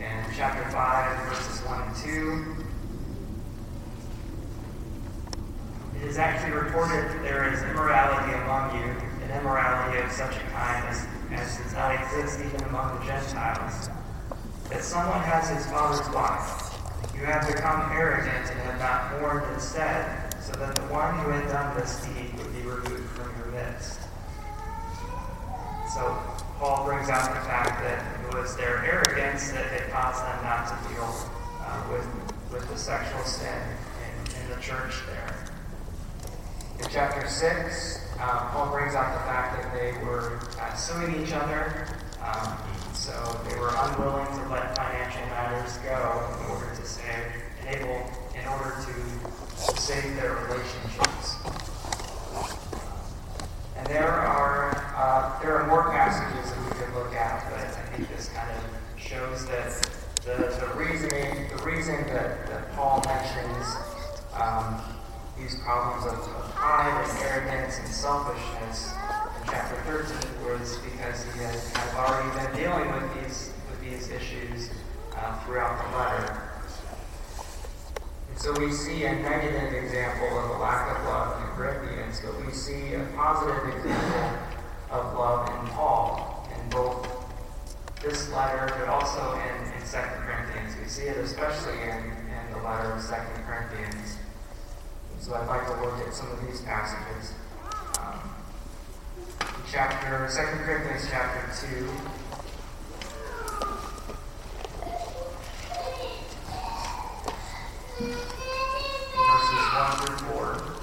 In 0.00 0.24
chapter 0.36 0.68
5, 0.70 1.28
verses 1.28 1.60
1 1.64 1.82
and 1.82 1.96
2, 1.96 2.56
it 6.00 6.08
is 6.08 6.18
actually 6.18 6.52
reported 6.52 7.04
that 7.08 7.22
there 7.22 7.52
is 7.52 7.62
immorality 7.62 8.32
among 8.32 8.74
you, 8.76 8.84
an 9.22 9.38
immorality 9.38 9.98
of 10.00 10.10
such 10.10 10.34
a 10.36 10.40
kind 10.50 10.88
as, 10.88 11.06
as 11.30 11.58
does 11.58 11.72
not 11.74 11.94
exist 11.94 12.40
even 12.40 12.64
among 12.64 12.98
the 12.98 13.06
Gentiles. 13.06 13.90
That 14.70 14.82
someone 14.82 15.20
has 15.20 15.50
his 15.50 15.66
father's 15.66 16.08
wife. 16.12 16.69
You 17.14 17.26
have 17.26 17.46
become 17.46 17.92
arrogant 17.92 18.50
and 18.50 18.60
have 18.60 18.78
not 18.78 19.20
mourned 19.20 19.52
instead, 19.54 20.34
so 20.42 20.52
that 20.52 20.74
the 20.74 20.82
one 20.82 21.18
who 21.20 21.30
had 21.30 21.48
done 21.48 21.76
this 21.76 22.04
deed 22.06 22.32
would 22.38 22.52
be 22.52 22.62
removed 22.62 23.10
from 23.10 23.30
your 23.38 23.52
midst. 23.52 24.00
So 25.94 26.16
Paul 26.58 26.84
brings 26.84 27.08
out 27.08 27.34
the 27.34 27.40
fact 27.48 27.82
that 27.82 28.04
it 28.24 28.34
was 28.38 28.56
their 28.56 28.84
arrogance 28.84 29.50
that 29.52 29.66
had 29.66 29.90
caused 29.90 30.22
them 30.22 30.44
not 30.44 30.68
to 30.68 30.88
deal 30.94 31.30
uh, 31.60 31.82
with, 31.90 32.06
with 32.52 32.68
the 32.68 32.78
sexual 32.78 33.24
sin 33.24 33.60
in, 34.04 34.42
in 34.42 34.50
the 34.50 34.60
church 34.62 34.94
there. 35.06 35.46
In 36.78 36.86
chapter 36.90 37.28
6, 37.28 38.08
um, 38.20 38.48
Paul 38.50 38.70
brings 38.72 38.94
out 38.94 39.12
the 39.12 39.24
fact 39.24 39.62
that 39.62 39.74
they 39.74 39.92
were 40.04 40.38
uh, 40.60 40.74
suing 40.74 41.22
each 41.22 41.32
other. 41.32 41.88
Um, 42.22 42.56
so 42.94 43.12
they 43.48 43.58
were 43.58 43.72
unwilling 43.76 44.26
to 44.26 44.48
let 44.48 44.76
financial 44.76 45.22
matters 45.26 45.78
go 45.78 46.28
in 46.40 46.50
order 46.50 46.74
to 46.74 46.79
save, 46.84 47.42
enable, 47.62 48.10
in 48.34 48.46
order 48.48 48.74
to 48.84 49.70
save 49.80 50.16
their 50.16 50.34
relationships. 50.34 51.36
And 53.76 53.86
there 53.86 54.10
are 54.10 54.76
uh, 54.96 55.40
there 55.40 55.56
are 55.56 55.66
more 55.66 55.90
passages 55.90 56.50
that 56.50 56.58
we 56.64 56.70
could 56.78 56.94
look 56.94 57.14
at, 57.14 57.50
but 57.50 57.60
I 57.60 57.96
think 57.96 58.08
this 58.14 58.28
kind 58.28 58.50
of 58.50 59.00
shows 59.00 59.46
that 59.46 59.88
the, 60.24 60.54
the 60.60 60.70
reasoning 60.76 61.48
the 61.56 61.62
reason 61.64 61.96
that, 62.08 62.46
that 62.46 62.72
Paul 62.74 63.02
mentions 63.06 63.66
um, 64.34 64.80
these 65.38 65.58
problems 65.60 66.06
of, 66.06 66.18
of 66.18 66.54
pride 66.54 67.08
and 67.08 67.18
arrogance 67.24 67.78
and 67.78 67.88
selfishness 67.88 68.92
in 69.40 69.48
chapter 69.48 69.76
13 69.86 70.44
was 70.44 70.76
because 70.78 71.24
he 71.24 71.40
had 71.40 71.56
already 71.96 72.28
been 72.38 72.56
dealing 72.62 72.92
with 72.92 73.14
these 73.22 73.52
with 73.70 73.80
these 73.80 74.10
issues 74.10 74.70
uh, 75.16 75.38
throughout 75.44 75.80
the 75.82 75.96
letter. 75.96 76.49
So 78.36 78.58
we 78.58 78.72
see 78.72 79.04
a 79.04 79.12
negative 79.14 79.72
example 79.74 80.38
of 80.38 80.50
a 80.50 80.62
lack 80.62 80.96
of 80.96 81.04
love 81.04 81.36
in 81.36 81.46
the 81.46 81.52
Corinthians, 81.54 82.20
but 82.24 82.46
we 82.46 82.52
see 82.52 82.94
a 82.94 83.04
positive 83.14 83.76
example 83.76 84.38
of 84.90 85.14
love 85.14 85.48
in 85.48 85.70
Paul 85.72 86.48
in 86.54 86.70
both 86.70 87.06
this 88.02 88.30
letter, 88.32 88.74
but 88.78 88.88
also 88.88 89.34
in, 89.34 89.72
in 89.72 89.80
2 89.80 89.96
Corinthians. 90.24 90.74
We 90.82 90.88
see 90.88 91.02
it 91.02 91.18
especially 91.18 91.80
in, 91.82 91.98
in 92.28 92.52
the 92.52 92.58
letter 92.64 92.92
of 92.92 93.02
2 93.02 93.14
Corinthians. 93.42 94.16
So 95.20 95.34
I'd 95.34 95.46
like 95.46 95.66
to 95.66 95.74
look 95.84 95.98
at 96.06 96.14
some 96.14 96.30
of 96.30 96.40
these 96.46 96.62
passages. 96.62 97.34
Um, 98.00 98.18
chapter 99.70 100.26
2 100.26 100.64
Corinthians 100.64 101.06
chapter 101.10 101.68
2. 101.68 101.90
Verses 108.00 109.66
1 109.76 109.92
through 110.00 110.16
4. 110.32 110.80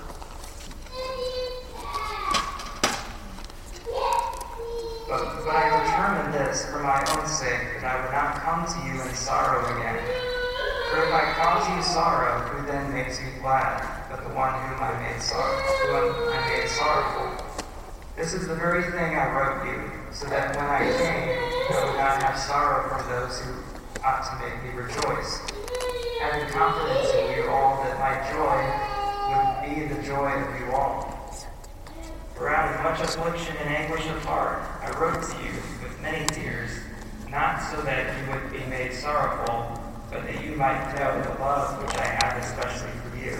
But, 5.09 5.23
but 5.43 5.55
I 5.55 5.83
determined 5.83 6.33
this 6.33 6.65
for 6.69 6.79
my 6.83 6.99
own 7.17 7.25
sake, 7.25 7.81
that 7.81 7.95
I 7.95 8.01
would 8.03 8.11
not 8.11 8.35
come 8.43 8.67
to 8.67 8.79
you 8.85 9.01
in 9.01 9.15
sorrow 9.15 9.65
again. 9.65 9.97
For 10.91 11.03
if 11.03 11.11
I 11.11 11.33
cause 11.35 11.67
you 11.75 11.81
sorrow, 11.81 12.39
who 12.47 12.65
then 12.67 12.93
makes 12.93 13.19
you 13.19 13.27
glad, 13.41 13.81
but 14.09 14.23
the 14.23 14.33
one 14.35 14.53
whom 14.53 14.83
I 14.83 14.93
made 15.01 15.21
sorrow, 15.21 15.57
whom 15.87 16.29
I 16.31 16.49
made 16.49 16.69
sorrowful? 16.69 17.45
This 18.15 18.33
is 18.33 18.47
the 18.47 18.55
very 18.55 18.83
thing 18.83 19.15
I 19.15 19.31
wrote 19.31 19.65
you, 19.67 19.91
so 20.11 20.27
that 20.27 20.55
when 20.55 20.65
I 20.65 20.79
came, 20.79 21.37
I 21.71 21.85
would 21.85 21.97
not 21.97 22.23
have 22.23 22.37
sorrow 22.37 22.89
from 22.89 23.07
those 23.09 23.41
who 23.41 23.53
ought 24.03 24.23
to 24.25 24.33
make 24.43 24.63
me 24.63 24.81
rejoice. 24.81 25.41
Having 26.21 26.49
confidence 26.49 27.13
in 27.13 27.37
you 27.37 27.49
all 27.49 27.83
that 27.83 27.99
my 27.99 28.17
joy 28.33 28.57
would 29.29 29.69
be 29.69 29.93
the 29.93 30.01
joy 30.01 30.31
of 30.33 30.59
you 30.59 30.71
all. 30.73 31.13
For 32.33 32.49
out 32.49 32.73
of 32.73 32.83
much 32.83 33.01
affliction 33.01 33.55
and 33.57 33.69
anguish 33.69 34.07
of 34.07 34.23
heart, 34.25 34.63
I 34.81 34.89
wrote 34.99 35.21
to 35.21 35.43
you 35.43 35.51
with 35.83 35.99
many 36.01 36.25
tears, 36.27 36.71
not 37.29 37.59
so 37.69 37.81
that 37.81 38.17
you 38.17 38.31
would 38.31 38.51
be 38.51 38.65
made 38.69 38.93
sorrowful, 38.93 39.79
but 40.09 40.23
that 40.23 40.43
you 40.43 40.55
might 40.55 40.95
know 40.95 41.21
the 41.21 41.39
love 41.39 41.83
which 41.83 41.95
I 41.97 42.05
have 42.05 42.37
especially 42.43 42.91
for 43.01 43.17
you. 43.17 43.37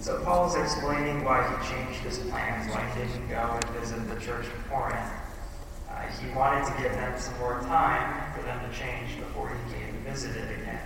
So 0.00 0.22
Paul's 0.24 0.56
explaining 0.56 1.24
why 1.24 1.44
he 1.44 1.74
changed 1.74 1.99
his 2.10 2.18
plans, 2.28 2.68
why 2.74 2.82
he 2.90 3.06
didn't 3.06 3.28
go 3.28 3.38
and 3.54 3.64
visit 3.78 4.02
the 4.08 4.18
church 4.20 4.44
in 4.44 4.62
Corinth. 4.68 5.12
Uh, 5.88 6.00
he 6.18 6.28
wanted 6.34 6.66
to 6.66 6.82
give 6.82 6.90
them 6.92 7.14
some 7.20 7.38
more 7.38 7.60
time 7.62 8.32
for 8.34 8.42
them 8.42 8.58
to 8.68 8.76
change 8.76 9.16
before 9.16 9.48
he 9.48 9.74
came 9.74 9.94
to 9.94 10.10
visit 10.10 10.34
it 10.36 10.60
again. 10.60 10.80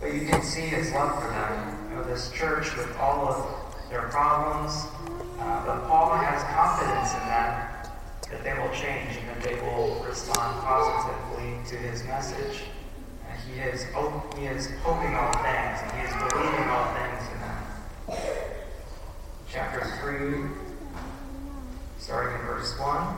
But 0.00 0.12
you 0.12 0.26
can 0.26 0.42
see 0.42 0.68
his 0.68 0.92
love 0.92 1.22
for 1.22 1.30
them. 1.30 1.88
You 1.88 1.96
know, 1.96 2.04
this 2.04 2.30
church 2.32 2.76
with 2.76 2.94
all 2.98 3.26
of 3.26 3.88
their 3.88 4.08
problems, 4.08 4.84
uh, 5.40 5.64
but 5.64 5.88
Paul 5.88 6.12
has 6.16 6.42
confidence 6.52 7.14
in 7.14 7.24
them 7.32 7.72
that 8.28 8.44
they 8.44 8.52
will 8.52 8.72
change 8.76 9.16
and 9.16 9.28
that 9.28 9.40
they 9.40 9.54
will 9.64 10.04
respond 10.04 10.60
positively 10.60 11.56
to 11.70 11.76
his 11.88 12.04
message. 12.04 12.64
And 13.28 13.40
he 13.48 13.60
is, 13.60 13.86
he 14.36 14.44
is 14.44 14.68
hoping 14.82 15.14
all 15.16 15.32
things, 15.40 15.80
and 15.80 15.92
he 15.96 16.04
is 16.04 16.12
believing 16.28 16.68
all 16.68 16.92
things. 16.92 17.21
Chapter 19.52 19.84
3, 20.00 20.48
starting 21.98 22.40
in 22.40 22.46
verse 22.46 22.72
1, 22.78 23.16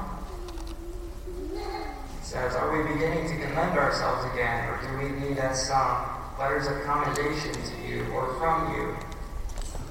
says, 2.23 2.57
Are 2.57 2.77
we 2.77 2.93
beginning 2.93 3.29
to 3.29 3.37
commend 3.47 3.79
ourselves 3.79 4.25
again, 4.35 4.69
or 4.69 4.81
do 4.83 4.99
we 4.99 5.11
need 5.21 5.39
as 5.39 5.65
some 5.69 6.07
letters 6.37 6.67
of 6.67 6.83
commendation 6.83 7.53
to 7.53 7.89
you 7.89 8.05
or 8.11 8.35
from 8.41 8.75
you? 8.75 8.97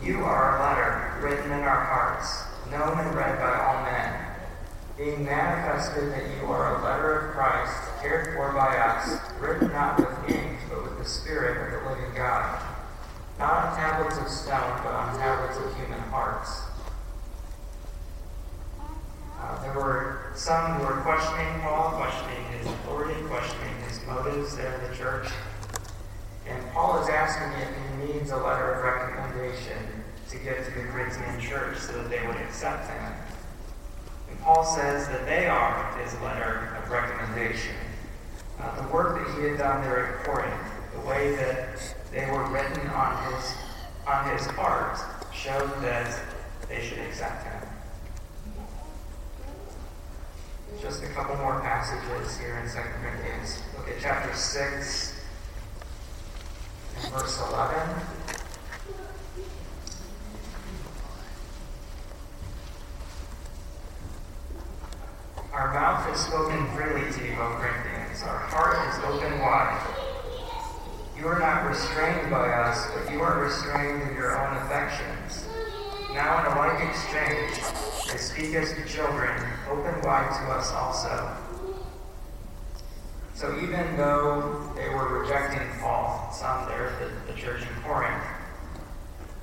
You 0.06 0.26
are 0.26 0.58
a 0.58 0.60
letter 0.62 1.26
written 1.26 1.50
in 1.50 1.62
our 1.62 1.86
hearts, 1.86 2.44
known 2.70 3.00
and 3.00 3.16
read 3.16 3.40
by 3.40 3.58
all 3.64 3.82
men, 3.86 4.14
being 4.98 5.24
manifested 5.24 6.12
that 6.12 6.30
you 6.42 6.48
are 6.52 6.76
a 6.76 6.84
letter 6.84 7.20
of 7.20 7.36
Christ, 7.36 8.02
cared 8.02 8.36
for 8.36 8.52
by 8.52 8.76
us, 8.76 9.18
written 9.40 9.72
not 9.72 9.98
with 9.98 10.36
ink, 10.36 10.60
but 10.70 10.84
with 10.84 10.98
the 10.98 11.06
Spirit 11.06 11.74
of 11.74 11.84
the 11.84 11.90
living 11.90 12.14
God, 12.14 12.73
not 13.44 13.66
on 13.66 13.76
tablets 13.76 14.18
of 14.18 14.30
stone, 14.30 14.80
but 14.86 14.94
on 14.94 15.20
tablets 15.20 15.58
of 15.58 15.76
human 15.76 16.00
hearts. 16.08 16.62
Uh, 19.38 19.62
there 19.62 19.74
were 19.74 20.32
some 20.34 20.76
who 20.76 20.86
were 20.86 21.02
questioning 21.02 21.60
Paul, 21.60 21.92
questioning 21.92 22.42
his 22.58 22.66
authority, 22.68 23.20
questioning 23.28 23.76
his 23.86 24.00
motives 24.08 24.56
there 24.56 24.74
in 24.80 24.90
the 24.90 24.96
church. 24.96 25.28
And 26.48 26.72
Paul 26.72 27.04
is 27.04 27.10
asking 27.10 27.52
if 27.60 28.08
he 28.08 28.14
needs 28.14 28.32
a 28.32 28.38
letter 28.38 28.76
of 28.76 28.82
recommendation 28.82 29.78
to 30.30 30.38
give 30.38 30.64
to 30.64 30.72
the 30.72 30.88
Corinthian 30.88 31.38
church 31.42 31.80
so 31.80 31.92
that 32.02 32.10
they 32.10 32.26
would 32.26 32.38
accept 32.38 32.90
him. 32.90 33.12
And 34.30 34.40
Paul 34.40 34.64
says 34.64 35.10
that 35.10 35.26
they 35.26 35.48
are 35.48 36.02
his 36.02 36.14
letter 36.22 36.78
of 36.82 36.90
recommendation. 36.90 37.76
Uh, 38.58 38.82
the 38.82 38.88
work 38.88 39.18
that 39.18 39.38
he 39.38 39.50
had 39.50 39.58
done 39.58 39.82
there 39.84 40.16
at 40.16 40.24
Corinth, 40.24 40.73
the 40.94 41.08
way 41.08 41.36
that 41.36 41.96
they 42.12 42.26
were 42.32 42.46
written 42.46 42.88
on 42.90 43.34
his 43.34 43.54
on 44.06 44.38
his 44.38 44.46
heart, 44.48 45.00
showed 45.34 45.82
that 45.82 46.20
they 46.68 46.86
should 46.86 47.00
accept 47.00 47.46
him. 47.46 47.70
Just 50.82 51.04
a 51.04 51.08
couple 51.08 51.38
more 51.38 51.62
passages 51.62 52.38
here 52.38 52.58
in 52.58 52.70
2 52.70 52.78
Corinthians. 52.78 53.64
Look 53.78 53.88
at 53.88 53.96
chapter 54.02 54.36
6 54.36 55.22
and 56.98 57.14
verse 57.14 57.40
11. 57.40 57.96
Our 65.54 65.74
mouth 65.74 66.06
has 66.10 66.20
spoken 66.20 66.68
freely 66.76 67.10
to 67.14 67.26
you, 67.26 67.40
O 67.40 67.56
Corinthians. 67.62 68.24
Our 68.24 68.40
heart 68.40 68.90
is 68.90 69.04
open 69.06 69.40
wide. 69.40 69.93
You 71.24 71.30
are 71.30 71.40
not 71.40 71.70
restrained 71.70 72.30
by 72.30 72.50
us, 72.50 72.86
but 72.94 73.10
you 73.10 73.22
are 73.22 73.40
restrained 73.40 74.02
in 74.02 74.14
your 74.14 74.38
own 74.38 74.58
affections. 74.58 75.48
Now, 76.14 76.42
in 76.42 76.52
a 76.52 76.56
like 76.60 76.86
exchange, 76.90 77.64
they 78.12 78.18
speak 78.18 78.56
as 78.56 78.74
to 78.74 78.86
children, 78.86 79.32
open 79.70 80.02
wide 80.02 80.28
to 80.28 80.52
us 80.52 80.70
also. 80.74 81.34
So, 83.36 83.58
even 83.64 83.96
though 83.96 84.70
they 84.76 84.90
were 84.90 85.22
rejecting 85.22 85.66
Paul, 85.80 86.30
some 86.34 86.68
there 86.68 86.92
the, 87.00 87.32
the 87.32 87.40
church 87.40 87.62
in 87.62 87.84
Corinth, 87.84 88.22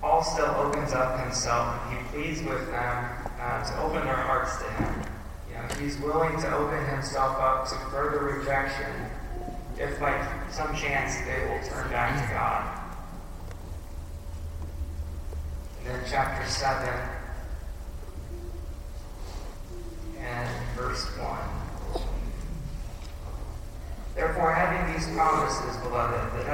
Paul 0.02 0.22
still 0.22 0.54
opens 0.56 0.92
up 0.92 1.18
himself 1.18 1.90
he 1.90 1.96
pleads 2.08 2.42
with 2.42 2.70
them 2.70 3.08
uh, 3.40 3.64
to 3.64 3.80
open 3.80 4.04
their 4.04 4.16
hearts 4.16 4.58
to 4.58 4.70
him. 4.70 5.02
You 5.48 5.54
know, 5.54 5.74
he's 5.82 5.98
willing 6.00 6.38
to 6.42 6.56
open 6.56 6.84
himself 6.90 7.38
up 7.38 7.66
to 7.70 7.74
further 7.90 8.18
rejection 8.18 9.09
if 9.80 9.98
by 9.98 10.12
some 10.50 10.76
chance 10.76 11.16
they 11.22 11.40
will 11.48 11.58
turn 11.66 11.90
back 11.90 12.12
to 12.20 12.34
God. 12.34 12.76
And 15.78 15.86
then 15.86 16.00
chapter 16.06 16.46
7 16.46 16.86
and 20.18 20.76
verse 20.76 21.06
1. 21.16 22.04
Therefore, 24.14 24.52
having 24.52 24.92
these 24.92 25.08
promises, 25.16 25.78
beloved, 25.78 26.46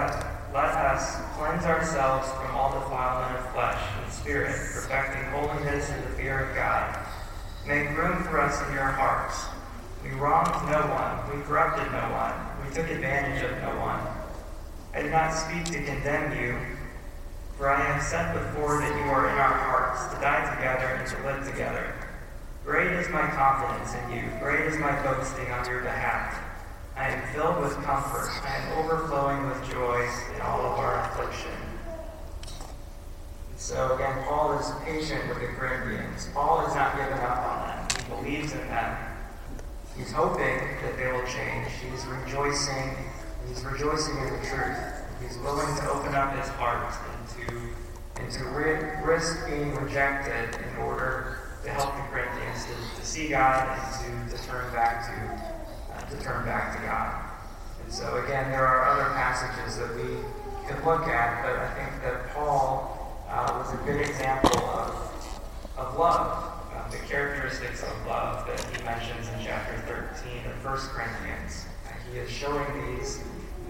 let 0.54 0.76
us 0.76 1.16
cleanse 1.36 1.64
ourselves 1.64 2.30
from 2.30 2.54
all 2.54 2.78
defilement 2.78 3.40
of 3.40 3.52
flesh 3.52 3.82
and 4.00 4.12
spirit, 4.12 4.52
perfecting 4.52 5.24
holiness 5.32 5.90
in 5.90 6.00
the 6.02 6.08
fear 6.10 6.48
of 6.48 6.54
God. 6.54 6.96
Make 7.66 7.88
room 7.98 8.22
for 8.22 8.40
us 8.40 8.62
in 8.68 8.74
your 8.74 8.84
hearts. 8.84 9.46
We 10.04 10.10
wronged 10.10 10.70
no 10.70 10.78
one, 10.94 11.36
we 11.36 11.42
corrupted 11.44 11.90
no 11.90 12.08
one, 12.12 12.45
took 12.76 12.90
advantage 12.90 13.42
of 13.42 13.56
no 13.62 13.70
one. 13.80 14.00
I 14.92 15.00
did 15.00 15.10
not 15.10 15.32
speak 15.32 15.64
to 15.64 15.82
condemn 15.82 16.38
you, 16.38 16.58
for 17.56 17.70
I 17.70 17.80
have 17.80 18.02
set 18.02 18.34
before 18.34 18.80
that 18.80 18.94
you 18.94 19.10
are 19.10 19.30
in 19.30 19.34
our 19.34 19.54
hearts, 19.64 20.12
to 20.12 20.20
die 20.20 20.44
together 20.54 20.84
and 20.84 21.08
to 21.08 21.16
live 21.24 21.50
together. 21.50 21.94
Great 22.66 22.92
is 22.92 23.08
my 23.08 23.26
confidence 23.28 23.94
in 23.94 24.18
you, 24.18 24.30
great 24.40 24.66
is 24.66 24.76
my 24.76 24.92
boasting 25.02 25.50
on 25.52 25.66
your 25.66 25.80
behalf. 25.80 26.38
I 26.96 27.08
am 27.08 27.34
filled 27.34 27.62
with 27.62 27.72
comfort, 27.82 28.28
I 28.44 28.56
am 28.56 28.84
overflowing 28.84 29.46
with 29.48 29.70
joy 29.70 30.06
in 30.34 30.42
all 30.42 30.60
of 30.60 30.78
our 30.78 31.00
affliction. 31.00 31.56
So 33.56 33.94
again, 33.94 34.22
Paul 34.28 34.52
is 34.58 34.70
patient 34.84 35.26
with 35.30 35.40
the 35.40 35.46
Corinthians. 35.46 36.28
Paul 36.34 36.66
has 36.66 36.74
not 36.74 36.94
given 36.94 37.18
up 37.20 37.38
on 37.38 37.68
them. 37.68 37.88
He 37.96 38.22
believes 38.22 38.52
in 38.52 38.68
them. 38.68 39.05
He's 39.96 40.12
hoping 40.12 40.58
that 40.82 40.98
they 40.98 41.10
will 41.10 41.24
change. 41.24 41.68
He's 41.90 42.04
rejoicing. 42.06 42.94
He's 43.48 43.64
rejoicing 43.64 44.16
in 44.18 44.24
the 44.24 44.46
truth. 44.46 44.76
He's 45.22 45.38
willing 45.38 45.74
to 45.76 45.90
open 45.90 46.14
up 46.14 46.36
his 46.36 46.48
heart 46.48 46.94
and 47.10 47.48
to, 47.48 48.20
and 48.20 48.30
to 48.30 48.44
risk 49.04 49.46
being 49.46 49.74
rejected 49.74 50.60
in 50.60 50.76
order 50.76 51.38
to 51.64 51.70
help 51.70 51.96
the 51.96 52.02
Corinthians 52.12 52.66
to, 52.66 53.00
to 53.00 53.06
see 53.06 53.28
God 53.28 53.66
and 53.66 54.30
to, 54.30 54.36
to 54.36 54.42
turn 54.44 54.70
back 54.72 55.06
to, 55.06 55.94
uh, 55.94 56.10
to 56.10 56.22
turn 56.22 56.44
back 56.44 56.76
to 56.76 56.86
God. 56.86 57.24
And 57.82 57.92
so 57.92 58.22
again, 58.24 58.50
there 58.50 58.66
are 58.66 58.84
other 58.84 59.14
passages 59.14 59.78
that 59.78 59.94
we 59.96 60.18
could 60.68 60.84
look 60.84 61.08
at, 61.08 61.42
but 61.42 61.56
I 61.56 61.72
think 61.74 62.02
that 62.02 62.34
Paul 62.34 63.24
uh, 63.30 63.64
was 63.64 63.72
a 63.72 63.82
good 63.84 64.02
example 64.02 64.60
of, 64.60 65.40
of 65.78 65.98
love 65.98 66.55
the 67.00 67.06
characteristics 67.08 67.82
of 67.82 68.06
love 68.06 68.46
that 68.46 68.60
he 68.60 68.84
mentions 68.84 69.28
in 69.28 69.34
chapter 69.44 69.76
13 70.22 70.50
of 70.50 70.64
1 70.64 70.76
Corinthians. 70.94 71.66
He 72.10 72.18
is 72.18 72.30
showing 72.30 72.96
these 72.96 73.22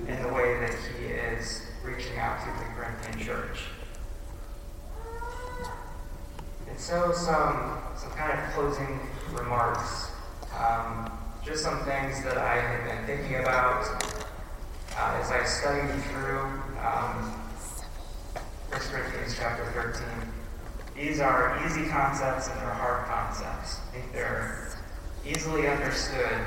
in 0.06 0.22
the 0.22 0.28
way 0.28 0.60
that 0.60 0.74
he 0.98 1.06
is 1.06 1.66
reaching 1.82 2.18
out 2.18 2.38
to 2.40 2.46
the 2.46 2.64
Corinthian 2.74 3.26
church. 3.26 3.60
And 6.68 6.78
so, 6.78 7.12
some, 7.12 7.78
some 7.96 8.10
kind 8.10 8.38
of 8.38 8.52
closing 8.52 9.00
remarks. 9.32 10.10
Um, 10.58 11.10
just 11.44 11.62
some 11.62 11.78
things 11.84 12.22
that 12.24 12.36
I 12.38 12.56
have 12.56 12.84
been 12.84 13.06
thinking 13.06 13.40
about 13.40 13.86
uh, 14.96 15.20
as 15.20 15.30
I 15.30 15.44
studied 15.44 16.02
through 16.04 16.40
um, 16.80 17.32
1 18.70 18.80
Corinthians 18.80 19.36
chapter 19.38 19.64
13. 19.72 20.35
These 20.96 21.20
are 21.20 21.60
easy 21.66 21.84
concepts 21.90 22.48
and 22.48 22.58
they're 22.58 22.72
hard 22.72 23.04
concepts. 23.04 23.80
I 23.88 23.98
think 23.98 24.12
they're 24.12 24.70
easily 25.26 25.68
understood. 25.68 26.40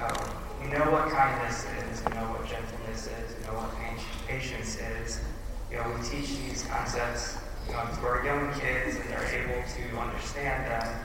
Um, 0.00 0.30
we 0.62 0.68
know 0.68 0.88
what 0.92 1.10
kindness 1.10 1.66
is, 1.66 2.04
we 2.04 2.14
know 2.14 2.30
what 2.30 2.46
gentleness 2.46 3.08
is, 3.08 3.36
we 3.36 3.46
know 3.46 3.58
what 3.58 3.74
patience 4.28 4.78
is. 4.78 5.20
You 5.68 5.78
know, 5.78 5.96
we 5.96 6.06
teach 6.06 6.38
these 6.38 6.64
concepts 6.70 7.38
you 7.66 7.72
know, 7.72 7.82
to 7.82 8.06
our 8.06 8.24
young 8.24 8.52
kids 8.60 8.96
and 8.96 9.10
they're 9.10 9.34
able 9.34 9.66
to 9.66 9.98
understand 9.98 10.70
them. 10.70 11.00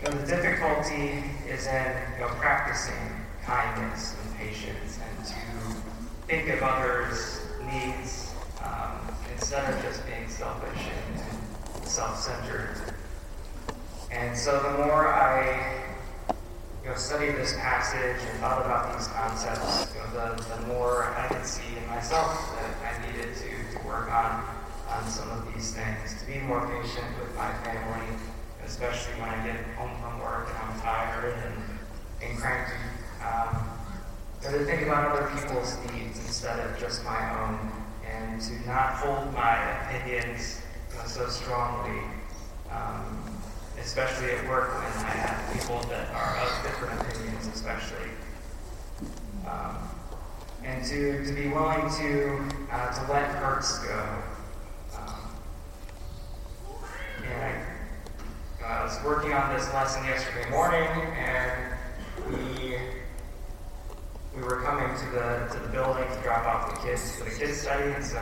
You 0.00 0.08
know, 0.08 0.18
the 0.22 0.26
difficulty 0.26 1.22
is 1.46 1.66
in 1.66 1.96
you 2.14 2.20
know, 2.20 2.28
practicing 2.40 3.26
kindness 3.44 4.16
and 4.24 4.36
patience 4.36 4.98
and 5.04 5.26
to 5.26 5.34
think 6.26 6.48
of 6.48 6.62
others' 6.62 7.40
needs 7.70 8.32
um, 8.64 8.98
instead 9.34 9.72
of 9.72 9.82
just 9.82 10.06
being 10.06 10.28
selfish 10.28 10.80
and 11.92 11.96
self-centered. 11.96 12.94
And 14.10 14.36
so 14.36 14.58
the 14.62 14.84
more 14.84 15.08
I 15.08 15.82
you 16.82 16.88
know, 16.88 16.96
studied 16.96 17.36
this 17.36 17.52
passage 17.54 18.20
and 18.30 18.38
thought 18.40 18.64
about 18.64 18.96
these 18.96 19.08
concepts, 19.08 19.94
you 19.94 20.00
know, 20.00 20.34
the, 20.34 20.56
the 20.56 20.66
more 20.68 21.12
I 21.16 21.28
could 21.28 21.44
see 21.44 21.76
in 21.76 21.86
myself 21.88 22.56
that 22.56 22.96
I 22.96 23.06
needed 23.06 23.34
to, 23.36 23.78
to 23.78 23.86
work 23.86 24.10
on, 24.10 24.42
on 24.88 25.06
some 25.08 25.30
of 25.30 25.52
these 25.52 25.74
things, 25.74 26.18
to 26.20 26.26
be 26.26 26.38
more 26.40 26.66
patient 26.66 27.06
with 27.20 27.36
my 27.36 27.52
family, 27.62 28.16
especially 28.64 29.20
when 29.20 29.28
I 29.28 29.46
get 29.46 29.56
home 29.76 29.94
from 30.00 30.20
work 30.20 30.48
and 30.48 30.58
I'm 30.58 30.80
tired 30.80 31.34
and, 31.44 32.28
and 32.28 32.38
cranky. 32.38 32.72
Um, 33.22 33.68
to 34.42 34.64
think 34.64 34.82
about 34.82 35.12
other 35.12 35.30
people's 35.36 35.76
needs 35.92 36.18
instead 36.18 36.58
of 36.58 36.78
just 36.80 37.04
my 37.04 37.40
own, 37.40 37.70
and 38.10 38.40
to 38.40 38.66
not 38.66 38.94
hold 38.94 39.32
my 39.34 39.56
opinions 39.82 40.62
uh, 40.98 41.04
so 41.04 41.28
strongly, 41.28 42.00
um, 42.70 43.22
especially 43.80 44.30
at 44.32 44.48
work 44.48 44.74
when 44.74 45.06
I 45.06 45.10
have 45.10 45.52
people 45.52 45.80
that 45.88 46.10
are 46.14 46.36
of 46.38 46.62
different 46.62 47.00
opinions, 47.00 47.46
especially. 47.48 48.10
Um, 49.48 49.76
and 50.64 50.84
to, 50.86 51.24
to 51.26 51.32
be 51.32 51.48
willing 51.48 51.90
to, 51.98 52.40
uh, 52.70 52.92
to 52.92 53.12
let 53.12 53.28
hurts 53.30 53.78
go. 53.80 54.22
Um, 54.96 55.14
and 57.24 57.64
I, 58.64 58.64
I 58.64 58.84
was 58.84 58.98
working 59.04 59.32
on 59.32 59.54
this 59.54 59.66
lesson 59.72 60.04
yesterday 60.04 60.48
morning, 60.50 60.88
and 61.16 61.72
we 62.30 62.76
we 64.36 64.42
were 64.42 64.62
coming 64.62 64.88
to 64.96 65.04
the 65.10 65.48
to 65.52 65.60
the 65.60 65.68
building 65.68 66.08
to 66.08 66.22
drop 66.22 66.46
off 66.46 66.74
the 66.74 66.88
kids 66.88 67.16
for 67.16 67.24
the 67.24 67.30
kids 67.30 67.60
study, 67.60 67.92
and 67.92 68.04
so 68.04 68.18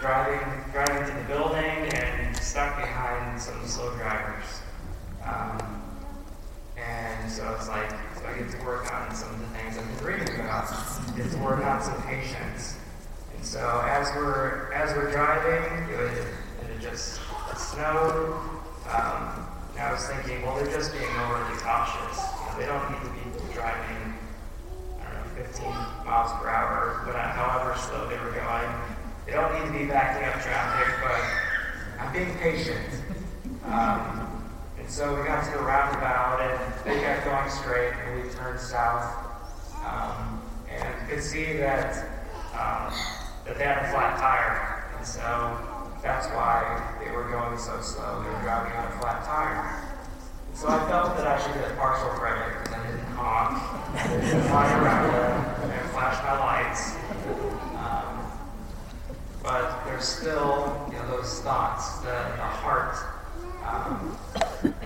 driving 0.00 0.72
driving 0.72 1.06
to 1.08 1.18
the 1.18 1.24
building 1.24 1.92
and 1.94 2.36
stuck 2.36 2.76
behind 2.76 3.40
some 3.40 3.66
slow 3.66 3.94
drivers. 3.96 4.44
Um, 5.24 5.82
and 6.76 7.30
so 7.30 7.54
it's 7.58 7.68
like, 7.68 7.90
so 7.90 8.26
I 8.26 8.38
get 8.38 8.50
to 8.50 8.64
work 8.64 8.92
on 8.92 9.14
some 9.14 9.32
of 9.34 9.40
the 9.40 9.46
things 9.46 9.78
I've 9.78 9.98
been 9.98 10.06
reading 10.06 10.34
about. 10.40 10.68
Get 11.16 11.30
to 11.30 11.38
work 11.38 11.64
on 11.64 11.82
some 11.82 12.00
patience. 12.02 12.76
And 13.34 13.44
so 13.44 13.82
as 13.88 14.08
we're 14.14 14.72
as 14.72 14.94
we're 14.94 15.10
driving, 15.10 15.88
it, 15.88 16.00
it, 16.00 16.26
it 16.70 16.80
just 16.80 17.20
snowed. 17.56 18.34
Um, 18.88 19.46
and 19.72 19.84
I 19.84 19.92
was 19.92 20.06
thinking, 20.06 20.42
well, 20.42 20.56
they're 20.56 20.72
just 20.72 20.92
being 20.92 21.04
overly 21.04 21.56
cautious. 21.58 22.22
They 22.56 22.66
don't 22.66 22.90
need 22.92 23.02
to 23.02 23.12
be 23.12 23.52
driving, 23.52 24.14
I 25.00 25.12
don't 25.12 25.36
know, 25.36 25.44
15 25.44 25.66
miles 26.06 26.32
per 26.40 26.48
hour, 26.48 27.02
whatever, 27.04 27.28
however 27.28 27.78
slow 27.78 28.08
they 28.08 28.16
were 28.16 28.32
going. 28.32 28.72
They 29.26 29.32
don't 29.32 29.52
need 29.54 29.72
to 29.72 29.84
be 29.84 29.86
backing 29.86 30.22
up 30.28 30.40
traffic, 30.40 30.94
but 31.02 32.00
I'm 32.00 32.12
being 32.12 32.38
patient. 32.38 33.02
Um, 33.64 34.52
and 34.78 34.88
so 34.88 35.18
we 35.18 35.26
got 35.26 35.44
to 35.46 35.50
the 35.50 35.64
roundabout, 35.64 36.40
and 36.40 36.84
they 36.84 37.00
kept 37.00 37.24
going 37.24 37.50
straight, 37.50 37.92
and 37.92 38.22
we 38.22 38.30
turned 38.30 38.60
south. 38.60 39.26
Um, 39.84 40.40
and 40.70 41.08
could 41.08 41.22
see 41.22 41.54
that 41.54 41.96
um, 42.54 42.94
that 43.44 43.58
they 43.58 43.64
had 43.64 43.84
a 43.84 43.90
flat 43.90 44.16
tire, 44.18 44.92
and 44.96 45.06
so 45.06 45.58
that's 46.02 46.28
why 46.28 46.94
they 47.04 47.10
were 47.10 47.28
going 47.28 47.58
so 47.58 47.80
slow. 47.80 48.22
They 48.22 48.30
were 48.30 48.42
driving 48.42 48.72
on 48.72 48.86
a 48.86 49.00
flat 49.00 49.24
tire. 49.24 49.82
So 50.54 50.68
I 50.68 50.86
felt 50.88 51.16
that 51.16 51.26
I 51.26 51.42
should 51.42 51.54
get 51.54 51.76
partial 51.76 52.08
credit 52.10 52.62
because 52.62 52.74
I 52.74 52.86
didn't 52.86 53.06
honk, 53.14 53.58
fly 54.46 54.72
around 54.78 55.70
and 55.70 55.90
flash 55.90 56.22
my 56.22 56.38
lights. 56.38 57.05
There's 59.96 60.08
still, 60.08 60.86
you 60.92 60.98
know, 60.98 61.06
those 61.08 61.40
thoughts, 61.40 62.00
the, 62.00 62.08
the 62.08 62.44
heart, 62.60 62.96
um, 63.64 64.14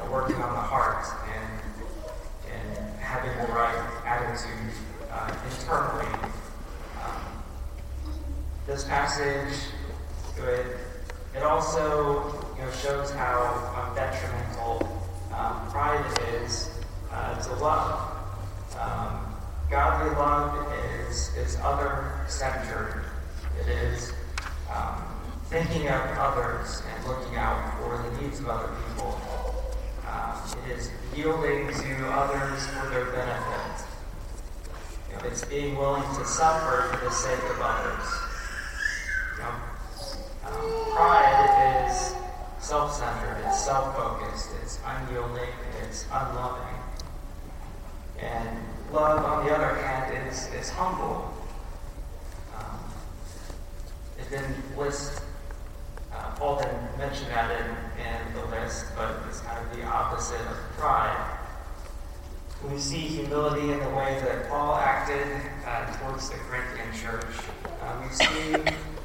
working 0.09 0.37
on 0.37 0.53
the 0.53 0.61
heart 0.61 1.05
and, 1.35 2.79
and 2.79 2.97
having 3.01 3.37
the 3.45 3.53
right 3.53 3.91
attitude 4.07 4.73
uh, 5.11 5.35
internally. 5.51 6.07
Um, 7.03 7.43
this 8.69 8.85
passage, 8.85 9.53
it, 10.39 10.77
it 11.35 11.43
also 11.43 12.33
you 12.57 12.65
know, 12.65 12.71
shows 12.71 13.11
how 13.11 13.83
um, 13.83 13.97
detrimental 13.97 15.03
um, 15.37 15.69
pride 15.73 16.07
is 16.41 16.71
uh, 17.11 17.35
to 17.43 17.53
love. 17.55 18.13
Um, 18.79 19.35
godly 19.69 20.15
love 20.15 20.73
is, 21.09 21.35
is 21.37 21.59
other-centered. 21.65 23.07
It 23.61 23.69
is 23.69 24.13
thinking 25.51 25.89
of 25.89 26.01
others 26.17 26.81
and 26.95 27.09
looking 27.09 27.35
out 27.35 27.77
for 27.81 27.99
the 28.09 28.23
needs 28.23 28.39
of 28.39 28.49
other 28.49 28.73
people. 28.87 29.21
Um, 30.09 30.39
it 30.65 30.79
is 30.79 30.93
yielding 31.17 31.67
to 31.67 32.07
others 32.07 32.67
for 32.69 32.89
their 32.89 33.07
benefit. 33.07 33.85
You 35.11 35.17
know, 35.17 35.23
it's 35.25 35.45
being 35.45 35.77
willing 35.77 36.05
to 36.15 36.25
suffer 36.25 36.97
for 36.97 37.05
the 37.05 37.11
sake 37.11 37.43
of 37.51 37.61
others. 37.61 38.07
You 39.37 39.43
know, 39.43 39.55
um, 40.47 40.95
pride 40.95 41.89
is 41.91 42.15
self-centered, 42.61 43.43
it's 43.49 43.65
self-focused, 43.65 44.51
it's 44.63 44.79
unyielding, 44.87 45.51
it's 45.83 46.05
unloving. 46.13 46.77
And 48.21 48.57
love, 48.93 49.25
on 49.25 49.47
the 49.47 49.53
other 49.53 49.75
hand, 49.83 50.29
is, 50.29 50.47
is 50.55 50.71
humble. 50.71 51.35
Um, 52.57 52.79
it 54.17 54.31
didn't 54.31 54.79
list, 54.79 55.23
Paul 56.37 56.59
didn't 56.59 56.99
mention 56.99 57.29
that 57.29 57.51
in, 57.51 57.67
in 58.05 58.35
the 58.35 58.45
list, 58.47 58.87
but 58.97 59.23
it's 59.29 59.41
kind 59.41 59.65
of 59.65 59.77
the 59.77 59.85
opposite 59.85 60.41
of 60.41 60.57
pride. 60.77 61.39
We 62.69 62.79
see 62.79 62.99
humility 62.99 63.73
in 63.73 63.79
the 63.79 63.91
way 63.91 64.21
that 64.23 64.49
Paul 64.49 64.77
acted 64.77 65.27
uh, 65.67 65.87
towards 65.97 66.29
the 66.29 66.37
Corinthian 66.37 66.93
church. 66.93 67.35
Uh, 67.65 68.03
we 68.03 68.15
see 68.15 68.57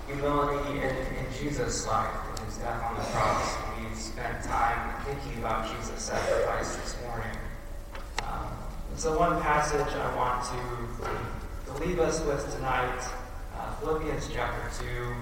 humility 0.08 0.80
in, 0.80 0.90
in 0.90 1.26
Jesus' 1.40 1.88
life, 1.88 2.12
in 2.38 2.46
his 2.46 2.58
death 2.58 2.84
on 2.84 2.96
the 2.96 3.02
cross. 3.02 3.56
We 3.80 3.96
spent 3.96 4.44
time 4.44 5.02
thinking 5.06 5.40
about 5.40 5.74
Jesus' 5.74 6.04
sacrifice 6.04 6.76
this 6.76 6.98
morning. 7.04 7.38
Um, 8.24 8.48
so, 8.98 9.18
one 9.18 9.42
passage 9.42 9.88
I 9.94 10.16
want 10.16 10.44
to, 10.46 11.72
to 11.72 11.86
leave 11.86 12.00
us 12.00 12.22
with 12.26 12.54
tonight 12.56 13.00
uh, 13.58 13.74
Philippians 13.76 14.30
chapter 14.34 14.84
2, 14.84 15.14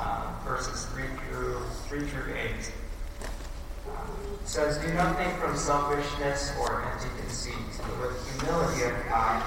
um, 0.00 0.34
verses 0.44 0.86
3 0.86 1.04
through, 1.28 1.60
3 1.88 2.00
through 2.06 2.34
8 2.34 2.72
says, 4.44 4.78
Do 4.78 4.92
nothing 4.94 5.34
from 5.38 5.56
selfishness 5.56 6.52
or 6.60 6.82
empty 6.82 7.08
conceit, 7.20 7.54
but 7.78 8.00
with 8.00 8.40
humility 8.40 8.84
of 8.84 9.06
mind. 9.10 9.44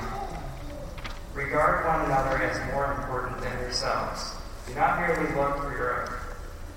Regard 1.34 1.86
one 1.86 2.06
another 2.06 2.38
as 2.44 2.74
more 2.74 2.94
important 2.94 3.42
than 3.42 3.58
yourselves. 3.62 4.36
Do 4.68 4.76
not 4.76 5.00
merely 5.00 5.34
look 5.36 5.58
for 5.58 5.72
your 5.72 6.20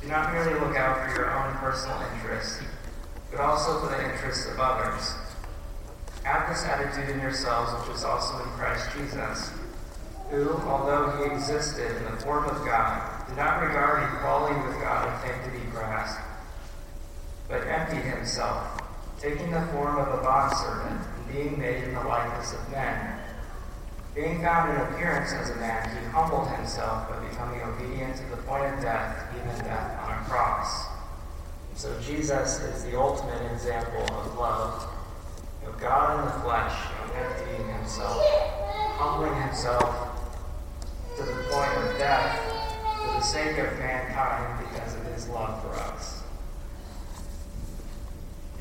do 0.01 0.09
not 0.09 0.33
merely 0.33 0.59
look 0.59 0.77
out 0.77 1.09
for 1.09 1.15
your 1.15 1.31
own 1.31 1.55
personal 1.59 1.97
interests, 2.15 2.61
but 3.31 3.39
also 3.39 3.81
for 3.81 3.87
the 3.87 4.13
interests 4.13 4.47
of 4.51 4.59
others. 4.59 5.15
Have 6.25 6.49
this 6.49 6.65
attitude 6.65 7.09
in 7.15 7.21
yourselves, 7.21 7.73
which 7.81 7.97
is 7.97 8.03
also 8.03 8.43
in 8.43 8.51
Christ 8.51 8.91
Jesus, 8.97 9.53
who, 10.29 10.51
although 10.67 11.17
he 11.19 11.33
existed 11.33 11.97
in 11.99 12.05
the 12.05 12.21
form 12.21 12.47
of 12.47 12.65
God, 12.65 13.22
not 13.37 13.63
regard 13.63 14.03
equality 14.15 14.55
with 14.67 14.81
God 14.81 15.09
a 15.09 15.27
thing 15.27 15.39
to 15.45 15.51
be 15.59 15.71
grasped 15.71 16.33
but 17.53 17.67
emptied 17.67 18.01
himself, 18.01 18.81
taking 19.21 19.51
the 19.51 19.61
form 19.73 19.99
of 19.99 20.09
a 20.09 20.23
bondservant, 20.23 20.99
and 21.17 21.33
being 21.33 21.59
made 21.59 21.85
in 21.85 21.95
the 21.95 22.01
likeness 22.01 22.55
of 22.55 22.71
men. 22.71 23.19
Being 24.15 24.41
found 24.41 24.71
in 24.71 24.77
appearance 24.87 25.33
as 25.33 25.51
a 25.51 25.57
man, 25.57 25.87
he 25.91 26.05
humbled 26.07 26.49
himself 26.49 27.11
by 27.11 27.29
becoming 27.29 27.61
obedient 27.61 28.17
to 28.17 28.25
the 28.31 28.39
point 28.39 28.65
of 28.65 28.81
death, 28.81 29.29
even 29.37 29.65
death 29.67 30.01
on 30.01 30.13
a 30.13 30.25
cross. 30.25 30.87
So 31.75 31.95
Jesus 32.01 32.61
is 32.61 32.85
the 32.85 32.99
ultimate 32.99 33.53
example 33.53 34.03
of 34.17 34.39
love. 34.39 34.89
of 35.67 35.79
God 35.79 36.19
in 36.19 36.25
the 36.25 36.33
flesh, 36.41 36.73
know, 36.91 37.29
emptying 37.29 37.69
himself, 37.77 38.23
humbling 38.97 39.43
himself 39.43 40.09
to 41.17 41.23
the 41.23 41.33
point 41.51 41.73
of 41.87 41.99
death 41.99 42.52
for 43.03 43.13
the 43.15 43.21
sake 43.21 43.59
of 43.59 43.79
mankind 43.79 44.67
because 44.69 44.95
of 44.95 45.05
his 45.13 45.29
love 45.29 45.61
for 45.63 45.71
us. 45.93 46.23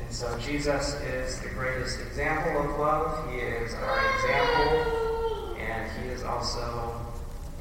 And 0.00 0.12
so 0.12 0.38
Jesus 0.38 1.00
is 1.02 1.40
the 1.40 1.48
greatest 1.50 2.00
example 2.00 2.60
of 2.60 2.78
love. 2.78 3.30
He 3.30 3.38
is 3.38 3.72
our 3.74 3.98
example, 4.14 5.56
and 5.58 5.90
he 6.02 6.08
is 6.10 6.22
also 6.22 6.92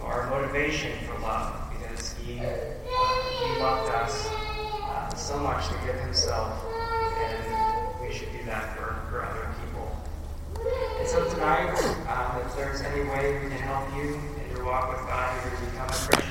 our 0.01 0.29
motivation 0.29 0.91
for 1.05 1.19
love 1.19 1.71
because 1.71 2.13
he, 2.13 2.39
uh, 2.39 2.43
he 2.43 3.59
loved 3.61 3.91
us 3.91 4.27
uh, 4.31 5.13
so 5.15 5.37
much 5.39 5.67
to 5.67 5.73
give 5.85 5.99
himself, 6.01 6.65
and 7.23 8.01
we 8.01 8.13
should 8.13 8.31
do 8.31 8.43
that 8.45 8.75
for, 8.75 8.95
for 9.09 9.23
other 9.23 9.47
people. 9.63 9.91
And 10.99 11.07
so 11.07 11.29
tonight, 11.29 11.73
um, 12.09 12.41
if 12.45 12.55
there's 12.55 12.81
any 12.81 13.07
way 13.09 13.33
we 13.43 13.49
can 13.49 13.59
help 13.59 13.87
you 13.95 14.19
in 14.43 14.55
your 14.55 14.65
walk 14.65 14.91
with 14.91 15.07
God, 15.07 15.35
you 15.45 15.67
become 15.67 15.87
a 15.87 15.91
Christian, 15.91 16.30